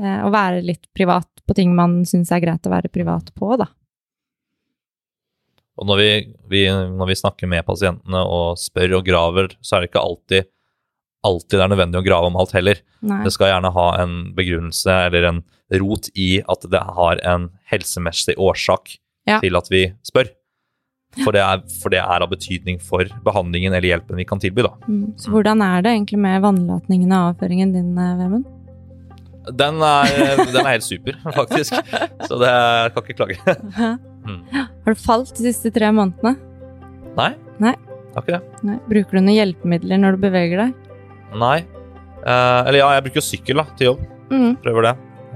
Eh, 0.00 0.20
å 0.24 0.32
være 0.32 0.64
litt 0.64 0.88
privat 0.96 1.28
på 1.48 1.56
ting 1.56 1.76
man 1.76 2.00
syns 2.08 2.32
er 2.32 2.40
greit 2.44 2.64
å 2.68 2.72
være 2.72 2.88
privat 2.92 3.34
på, 3.36 3.52
da. 3.60 3.68
Og 5.78 5.86
når 5.86 6.00
vi, 6.02 6.08
vi, 6.50 6.62
når 6.68 7.06
vi 7.12 7.16
snakker 7.18 7.48
med 7.50 7.64
pasientene 7.66 8.20
og 8.26 8.58
spør 8.58 8.96
og 8.98 9.04
graver, 9.06 9.52
så 9.62 9.76
er 9.76 9.84
det 9.84 9.90
ikke 9.92 10.02
alltid, 10.02 10.48
alltid 11.28 11.54
det 11.58 11.64
er 11.66 11.72
nødvendig 11.74 12.00
å 12.00 12.06
grave 12.06 12.30
om 12.30 12.38
alt 12.40 12.54
heller. 12.56 12.80
Nei. 13.06 13.20
Det 13.26 13.32
skal 13.34 13.52
gjerne 13.52 13.70
ha 13.76 13.86
en 14.02 14.16
begrunnelse 14.38 14.96
eller 15.08 15.28
en 15.30 15.40
rot 15.78 16.08
i 16.18 16.40
at 16.48 16.66
det 16.72 16.80
har 16.96 17.20
en 17.28 17.50
helsemessig 17.70 18.34
årsak 18.40 18.98
Ja. 19.28 19.38
til 19.44 19.56
at 19.58 19.66
vi 19.70 19.82
spør. 20.08 20.30
For 21.24 21.32
det, 21.32 21.40
er, 21.40 21.62
for 21.82 21.92
det 21.92 21.98
er 22.02 22.22
av 22.24 22.28
betydning 22.30 22.78
for 22.84 23.04
behandlingen 23.24 23.72
eller 23.72 23.88
hjelpen 23.88 24.16
vi 24.20 24.24
kan 24.28 24.40
tilby. 24.40 24.62
da. 24.64 24.74
Mm. 24.88 25.14
Så 25.20 25.30
hvordan 25.32 25.62
er 25.64 25.82
det 25.84 25.92
egentlig 25.94 26.18
med 26.20 26.42
vannlatningen 26.44 27.12
og 27.16 27.30
avføringen 27.34 27.72
din, 27.74 27.90
eh, 27.98 28.14
Vemund? 28.20 28.44
Den 29.56 29.80
er, 29.80 30.42
den 30.52 30.60
er 30.66 30.74
helt 30.74 30.84
super, 30.84 31.16
faktisk. 31.38 31.72
Så 32.28 32.38
det 32.40 32.50
jeg 32.52 32.92
kan 32.94 33.04
ikke 33.06 33.18
klage. 33.22 33.98
Mm. 34.28 34.40
Har 34.84 34.96
du 34.96 35.02
falt 35.02 35.34
de 35.38 35.48
siste 35.48 35.72
tre 35.74 35.90
månedene? 35.94 36.36
Nei. 37.18 37.32
Nei. 37.62 37.74
Har 38.14 38.24
ikke 38.24 38.36
det. 38.36 38.62
Nei. 38.68 38.78
Bruker 38.90 39.18
du 39.18 39.22
noen 39.22 39.36
hjelpemidler 39.36 40.00
når 40.02 40.16
du 40.16 40.24
beveger 40.28 40.64
deg? 40.66 40.94
Nei. 41.38 41.58
Eh, 42.18 42.60
eller 42.68 42.80
ja, 42.82 42.92
jeg 42.96 43.06
bruker 43.06 43.20
jo 43.20 43.26
sykkel 43.26 43.62
da, 43.62 43.66
til 43.78 43.92
jobb. 43.92 44.04
Mm. 44.28 44.50
Prøver 44.64 44.88
det. 44.90 44.94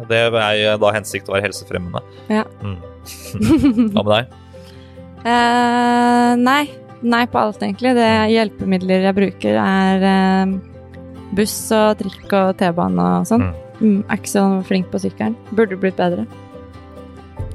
Det 0.08 0.20
er 0.28 0.78
da 0.80 0.92
hensikt 0.94 1.28
å 1.30 1.36
være 1.36 1.48
helsefremmende. 1.48 2.02
Ja. 2.32 2.46
Mm. 2.62 2.78
Hva 3.94 4.04
med 4.04 4.12
deg? 4.12 4.38
Eh, 5.22 6.30
nei. 6.42 6.62
Nei 7.02 7.24
på 7.26 7.40
alt, 7.40 7.62
egentlig. 7.64 7.96
Det 7.98 8.10
hjelpemidler 8.30 9.08
jeg 9.08 9.16
bruker, 9.16 9.58
er 9.58 10.06
eh, 10.06 10.54
buss 11.34 11.56
og 11.74 11.98
trikk 11.98 12.30
og 12.38 12.54
T-bane 12.60 13.08
og 13.18 13.28
sånn. 13.30 13.50
Mm. 13.82 14.04
er 14.06 14.20
ikke 14.20 14.30
så 14.30 14.44
flink 14.68 14.92
på 14.92 15.00
sykkelen. 15.02 15.34
Burde 15.58 15.78
blitt 15.80 15.98
bedre. 15.98 16.26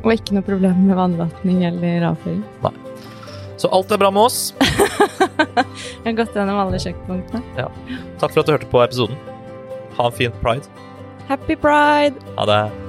Og 0.03 0.13
ikke 0.13 0.37
noe 0.37 0.45
problem 0.45 0.83
med 0.87 0.97
vannvatning 0.99 1.63
eller 1.67 2.09
avføring. 2.11 2.43
Nei. 2.65 2.73
Så 3.57 3.69
alt 3.73 3.91
er 3.91 3.97
bra 4.01 4.11
med 4.13 4.27
oss. 4.27 4.53
Jeg 4.61 6.03
har 6.05 6.17
gått 6.19 6.35
gjennom 6.37 6.59
alle 6.61 6.79
sjekkpunktene. 6.81 7.41
Takk 8.21 8.29
for 8.29 8.43
at 8.43 8.49
du 8.49 8.53
hørte 8.53 8.69
på 8.69 8.83
episoden. 8.85 9.17
Ha 9.97 10.11
en 10.11 10.19
fin 10.19 10.35
pride. 10.43 10.69
Happy 11.27 11.57
pride! 11.59 12.21
Ha 12.37 12.45
det. 12.47 12.86